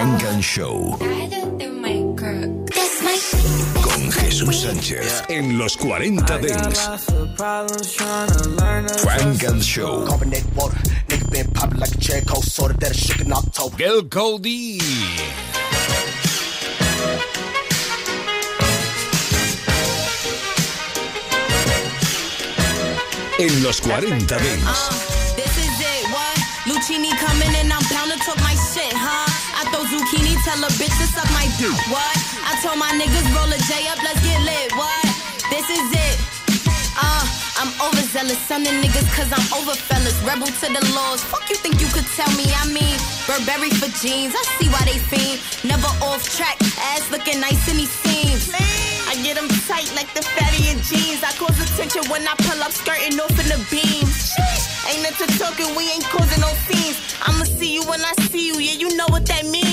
Funk 0.00 0.22
and 0.24 0.42
Show. 0.42 0.96
Con 3.82 4.12
Jesús 4.12 4.62
Sánchez 4.62 5.24
en 5.28 5.58
los 5.58 5.76
40 5.76 6.38
Dance. 6.38 6.80
Funk 9.04 9.44
and 9.44 9.62
Show. 9.62 10.06
Carbonated 10.06 10.56
water, 10.56 10.78
nigga 11.06 11.30
been 11.30 11.50
popping 11.52 11.80
like 11.80 11.94
a 11.94 11.98
cherry 11.98 12.24
coke 12.24 12.42
soda 12.44 12.72
that 12.78 12.92
I 12.92 12.94
shook 12.94 13.20
in 13.20 13.30
October. 13.30 13.76
Girl 13.76 14.02
Cody. 14.04 14.78
En 23.38 23.62
los 23.62 23.80
40 23.82 24.08
Dance. 24.08 25.36
This 25.36 25.58
is 25.58 25.78
it, 25.78 26.06
what? 26.10 26.38
Lucini 26.64 27.10
coming 27.18 27.54
and 27.54 27.70
I'm 27.70 27.82
bound 27.90 28.12
to 28.12 28.18
talk 28.24 28.38
my 28.40 28.54
shit, 28.54 28.94
huh? 28.94 29.19
Zucchini, 29.90 30.38
tell 30.46 30.62
a 30.62 30.70
bitch 30.78 30.94
to 31.02 31.06
suck 31.10 31.26
my 31.34 31.50
dick, 31.58 31.74
what? 31.90 32.14
I 32.46 32.54
told 32.62 32.78
my 32.78 32.94
niggas 32.94 33.26
roll 33.34 33.50
a 33.50 33.58
J 33.66 33.90
up, 33.90 33.98
let's 34.06 34.22
get 34.22 34.38
lit, 34.46 34.70
what? 34.78 35.02
This 35.50 35.66
is 35.66 35.90
it. 35.90 36.16
Uh, 36.94 37.26
I'm 37.58 37.74
overzealous, 37.82 38.38
sunning 38.46 38.78
niggas 38.78 39.10
cause 39.18 39.26
I'm 39.34 39.46
over 39.58 39.74
fellas. 39.74 40.14
Rebel 40.22 40.46
to 40.46 40.66
the 40.70 40.82
laws. 40.94 41.24
Fuck 41.26 41.48
you 41.50 41.56
think 41.56 41.80
you 41.80 41.88
could 41.90 42.06
tell 42.14 42.30
me? 42.38 42.46
I 42.54 42.70
mean, 42.70 42.94
Burberry 43.26 43.74
for 43.74 43.90
jeans. 43.98 44.30
I 44.30 44.42
see 44.62 44.70
why 44.70 44.86
they 44.86 45.02
fiend. 45.10 45.42
Never 45.66 45.90
off 46.06 46.22
track, 46.22 46.54
ass 46.94 47.10
looking 47.10 47.40
nice 47.40 47.66
in 47.66 47.82
these 47.82 47.90
seams. 47.90 48.54
I 49.10 49.18
get 49.26 49.34
them 49.34 49.48
tight 49.66 49.90
like 49.98 50.12
the 50.14 50.22
fatty 50.22 50.70
jeans. 50.86 51.24
I 51.26 51.34
cause 51.34 51.58
attention 51.58 52.06
when 52.10 52.22
I 52.28 52.34
pull 52.46 52.62
up, 52.62 52.70
skirting 52.70 53.18
off 53.18 53.34
in 53.42 53.48
the 53.50 53.58
beams. 53.74 54.38
Ain't 54.86 55.02
into 55.02 55.26
talking, 55.38 55.74
we 55.74 55.90
ain't 55.90 56.04
causing 56.14 56.40
no 56.40 56.52
scenes. 56.66 56.96
I'ma 57.22 57.44
see 57.44 57.74
you 57.74 57.82
when 57.84 58.00
I 58.00 58.12
see 58.30 58.46
you, 58.46 58.58
yeah, 58.58 58.78
you 58.78 58.96
know 58.96 59.06
what 59.08 59.26
that 59.26 59.44
means. 59.46 59.69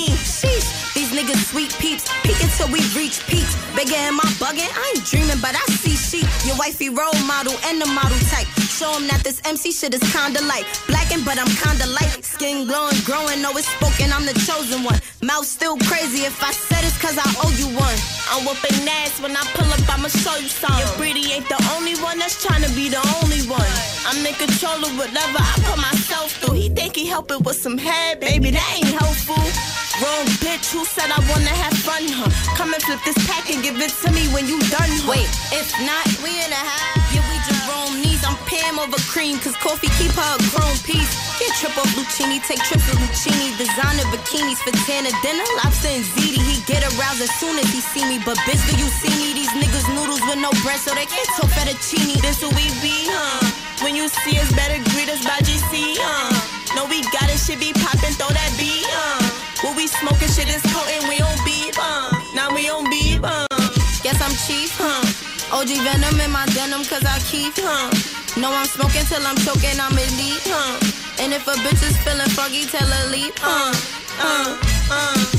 Niggas 1.18 1.49
sweet 1.49 1.74
peeps, 1.80 2.05
peek 2.22 2.39
until 2.43 2.68
we 2.68 2.80
reach 2.95 3.26
peaks. 3.26 3.55
Bigger 3.76 3.95
am 3.95 4.20
I 4.20 4.30
bugging? 4.38 4.70
I 4.70 4.93
ain't 4.95 5.03
dreaming, 5.03 5.41
but 5.41 5.55
I 5.55 5.65
see 5.74 5.95
sheep. 5.95 6.30
Your 6.45 6.55
wifey 6.57 6.89
role 6.89 7.18
model 7.26 7.55
and 7.65 7.82
the 7.82 7.88
model 7.88 8.20
type. 8.30 8.66
Show 8.78 8.93
'em 8.93 9.07
that 9.07 9.23
this 9.23 9.41
MC 9.43 9.71
shit 9.71 9.95
is 9.95 10.05
kinda 10.13 10.39
light. 10.45 10.65
Blacking, 10.86 11.23
but 11.23 11.39
I'm 11.39 11.49
kinda 11.49 11.88
light. 11.97 12.13
Skin 12.23 12.67
glowing, 12.67 12.99
growing, 13.09 13.41
know 13.41 13.51
it's 13.57 13.67
spoken, 13.67 14.13
I'm 14.13 14.25
the 14.28 14.36
chosen 14.45 14.84
one. 14.84 15.01
Mouth 15.23 15.47
still 15.47 15.78
crazy, 15.89 16.25
if 16.25 16.38
I 16.43 16.51
said 16.53 16.84
it's 16.86 16.95
cause 17.01 17.17
I 17.17 17.28
owe 17.41 17.49
you 17.57 17.69
one. 17.73 17.97
I'm 18.30 18.45
whooping 18.45 18.88
ass 18.88 19.19
when 19.19 19.36
I 19.36 19.43
pull 19.55 19.65
up, 19.73 19.82
I'ma 19.89 20.09
show 20.09 20.38
you 20.38 20.49
something. 20.49 20.86
Your 20.86 20.93
pretty 21.01 21.34
ain't 21.34 21.49
the 21.49 21.57
only 21.73 21.95
one 22.07 22.19
that's 22.19 22.38
trying 22.43 22.61
to 22.61 22.69
be 22.78 22.88
the 22.88 23.01
only 23.17 23.41
one. 23.47 23.71
I'm 24.05 24.23
in 24.23 24.36
control 24.36 24.86
of 24.86 24.95
whatever 24.95 25.39
I 25.51 25.53
put 25.65 25.80
myself 25.89 26.34
through. 26.39 26.57
He 26.61 26.69
think 26.69 26.95
he 26.95 27.07
helping 27.07 27.41
with 27.41 27.59
some 27.59 27.80
head, 27.80 28.19
baby, 28.19 28.51
that 28.51 28.69
ain't 28.78 28.93
helpful. 29.01 29.41
Wrong 30.01 30.28
bitch, 30.45 30.69
who 30.69 30.86
said 30.86 31.09
I 31.09 31.19
wanna 31.32 31.55
have 31.63 31.75
fun, 31.88 32.03
huh? 32.19 32.30
Come 32.55 32.75
and 32.75 32.84
flip 32.84 33.01
this 33.03 33.17
pack 33.25 33.49
and 33.49 33.63
give 33.63 33.82
it 33.82 33.93
to 34.03 34.11
me 34.11 34.28
when 34.28 34.45
you 34.47 34.59
done, 34.69 34.93
huh? 35.01 35.09
Wait, 35.09 35.30
if 35.51 35.67
not, 35.82 36.05
we 36.21 36.30
in 36.45 36.51
a 36.53 36.63
high. 36.69 37.06
Pam 38.45 38.77
over 38.77 39.01
cream, 39.09 39.39
cause 39.39 39.55
coffee 39.57 39.89
keep 39.97 40.13
her 40.13 40.31
a 40.35 40.39
chrome 40.53 40.77
piece. 40.85 41.09
Get 41.41 41.49
trip 41.57 41.73
off 41.77 41.89
Lucini, 41.97 42.38
take 42.45 42.61
trips 42.61 42.85
with 42.85 43.01
Lucini. 43.01 43.57
Designer 43.57 44.05
bikinis 44.13 44.61
for 44.61 44.73
Tana 44.85 45.09
dinner, 45.25 45.47
lobster 45.63 45.89
and 45.89 46.05
ziti. 46.05 46.38
He 46.38 46.61
get 46.69 46.85
aroused 46.85 47.21
as 47.21 47.33
soon 47.39 47.57
as 47.57 47.67
he 47.73 47.81
see 47.81 48.05
me. 48.05 48.21
But 48.23 48.38
bitch, 48.45 48.61
do 48.69 48.77
you 48.77 48.89
see 49.01 49.13
me? 49.17 49.33
These 49.33 49.53
niggas 49.57 49.88
noodles 49.95 50.21
with 50.29 50.38
no 50.38 50.51
breast, 50.61 50.85
so 50.85 50.93
they 50.93 51.09
can't 51.09 51.29
talk 51.33 51.49
fettuccine. 51.57 52.21
This 52.21 52.41
who 52.41 52.49
we 52.53 52.69
be, 52.85 52.95
huh? 53.09 53.41
When 53.83 53.95
you 53.95 54.07
see 54.09 54.38
us, 54.39 54.51
better 54.53 54.77
greet 54.93 55.09
us 55.09 55.23
by 55.25 55.39
GC, 55.41 55.97
huh? 55.97 56.33
No, 56.75 56.85
we 56.85 57.01
got 57.09 57.29
it, 57.29 57.39
shit 57.41 57.59
be 57.59 57.73
poppin', 57.73 58.13
throw 58.19 58.29
that 58.29 58.51
beat, 58.59 58.85
uh. 58.89 59.23
What 59.65 59.75
we 59.77 59.88
smoking 59.88 60.29
shit 60.29 60.49
is 60.49 60.61
potent, 60.69 61.09
we 61.09 61.21
on 61.21 61.38
beef, 61.45 61.77
uh. 61.79 62.11
Now 62.33 62.53
we 62.53 62.69
on 62.69 62.88
I'm 64.27 64.35
chief, 64.43 64.75
huh? 64.75 65.55
OG 65.55 65.71
venom 65.88 66.19
in 66.19 66.31
my 66.31 66.45
denim, 66.51 66.83
cause 66.83 67.05
I 67.07 67.15
keep, 67.31 67.53
huh? 67.55 67.88
No, 68.39 68.51
I'm 68.53 68.67
smoking 68.67 69.05
till 69.05 69.25
I'm 69.25 69.35
choking, 69.38 69.79
I'm 69.79 69.97
elite, 69.97 70.45
huh? 70.45 70.77
And 71.19 71.33
if 71.33 71.47
a 71.47 71.53
bitch 71.65 71.81
is 71.81 71.97
feeling 72.05 72.29
foggy, 72.38 72.65
tell 72.65 72.88
her 72.88 73.09
leave, 73.09 73.33
huh? 73.38 73.73
Uh, 74.21 74.57
uh. 74.91 75.38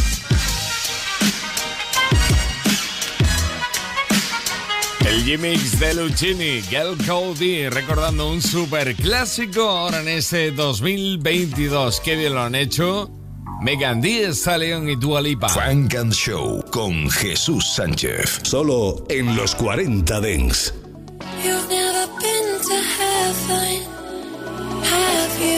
El 5.06 5.24
G-Mix 5.24 5.78
de 5.78 5.94
Lucini, 5.94 6.60
Girl 6.68 6.96
Cody, 7.06 7.68
recordando 7.68 8.28
un 8.28 8.42
super 8.42 8.94
clásico 8.96 9.62
ahora 9.62 10.00
en 10.00 10.08
este 10.08 10.50
2022. 10.50 12.00
Qué 12.00 12.16
bien 12.16 12.34
lo 12.34 12.42
han 12.42 12.56
hecho. 12.56 13.10
Megan 13.62 14.00
Thee 14.00 14.32
Stallion 14.34 14.88
y 14.88 14.96
Dua 14.96 15.20
Lipa. 15.20 15.48
Frank 15.48 15.94
and 15.94 16.12
Show 16.12 16.64
con 16.70 17.08
Jesús 17.10 17.64
Sánchez. 17.74 18.40
Solo 18.42 19.04
en 19.08 19.36
los 19.36 19.54
40 19.54 20.20
Dents. 20.20 20.74
You've 21.44 21.68
never 21.68 22.06
been 22.20 22.60
to 22.60 22.87
heaven, 23.28 23.82
have 24.84 25.42
you? 25.42 25.57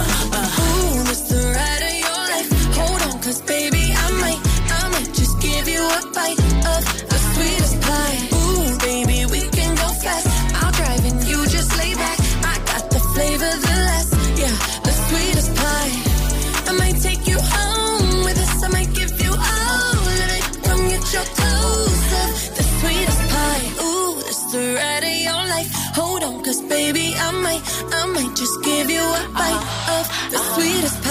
I 27.93 28.05
might, 28.13 28.35
just 28.35 28.61
give 28.63 28.89
you 28.89 29.01
a 29.01 29.21
bite 29.33 29.65
of 29.97 30.05
the 30.31 30.37
sweetest 30.53 31.10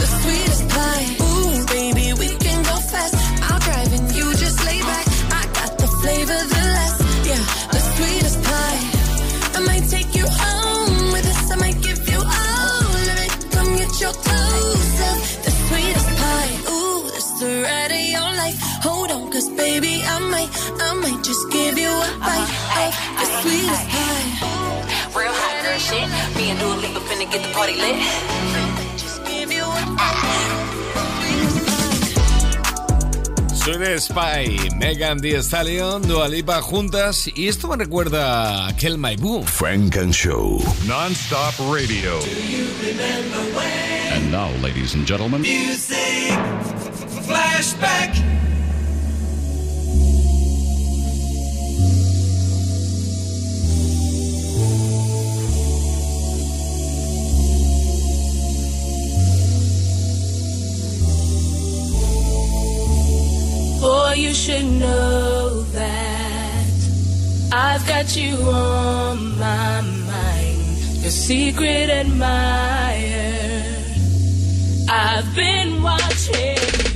baby, 19.55 20.01
I 20.03 20.19
might, 20.19 20.49
I 20.81 20.93
might 20.93 21.23
just 21.23 21.49
give 21.51 21.77
you 21.77 21.89
a 21.89 22.09
bite 22.19 22.51
of 22.79 22.93
the 23.19 23.25
sweetest 23.41 23.85
pie. 23.89 24.31
Real 25.15 25.33
hot 25.33 25.55
girl 25.63 25.79
shit. 25.79 26.07
Me 26.37 26.51
and 26.51 26.59
Dua 26.59 26.75
Lipa 26.75 26.99
finna 27.07 27.31
get 27.31 27.41
the 27.43 27.53
party 27.53 27.75
lit. 27.75 27.97
Give 29.27 29.51
you 29.51 29.63
a 29.63 29.91
Sweet 33.55 33.99
Spy, 33.99 34.57
Megan 34.79 35.19
Thee 35.19 35.41
Stallion, 35.43 36.01
Dua 36.01 36.27
Lipa 36.27 36.61
juntas 36.61 37.27
y 37.35 37.47
esto 37.47 37.67
me 37.67 37.75
recuerda 37.75 38.65
a 38.65 38.69
aquel 38.69 38.97
My 38.97 39.15
Boo. 39.15 39.43
Frank 39.43 39.97
and 39.97 40.13
Show. 40.13 40.59
Non-stop 40.87 41.53
radio. 41.71 42.19
And 44.13 44.31
now, 44.31 44.49
ladies 44.63 44.95
and 44.95 45.05
gentlemen, 45.05 45.41
Music 45.41 46.31
flashback. 47.31 48.50
Boy, 63.81 64.13
you 64.15 64.31
should 64.31 64.63
know 64.63 65.63
that 65.73 66.65
I've 67.51 67.87
got 67.87 68.15
you 68.15 68.35
on 68.37 69.39
my 69.39 69.81
mind. 69.81 71.01
Your 71.01 71.09
secret 71.09 71.89
admirer. 71.89 73.63
I've 74.87 75.35
been 75.35 75.81
watching. 75.81 76.90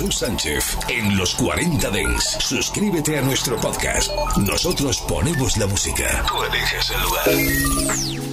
Jesús 0.00 0.16
Sánchez 0.16 0.78
en 0.88 1.14
los 1.14 1.34
40 1.34 1.90
Dents. 1.90 2.38
Suscríbete 2.40 3.18
a 3.18 3.20
nuestro 3.20 3.60
podcast. 3.60 4.10
Nosotros 4.38 4.98
ponemos 5.02 5.58
la 5.58 5.66
música. 5.66 6.24
Tú 6.26 6.42
eliges 6.42 6.90
el 6.90 7.02
lugar. 7.02 8.29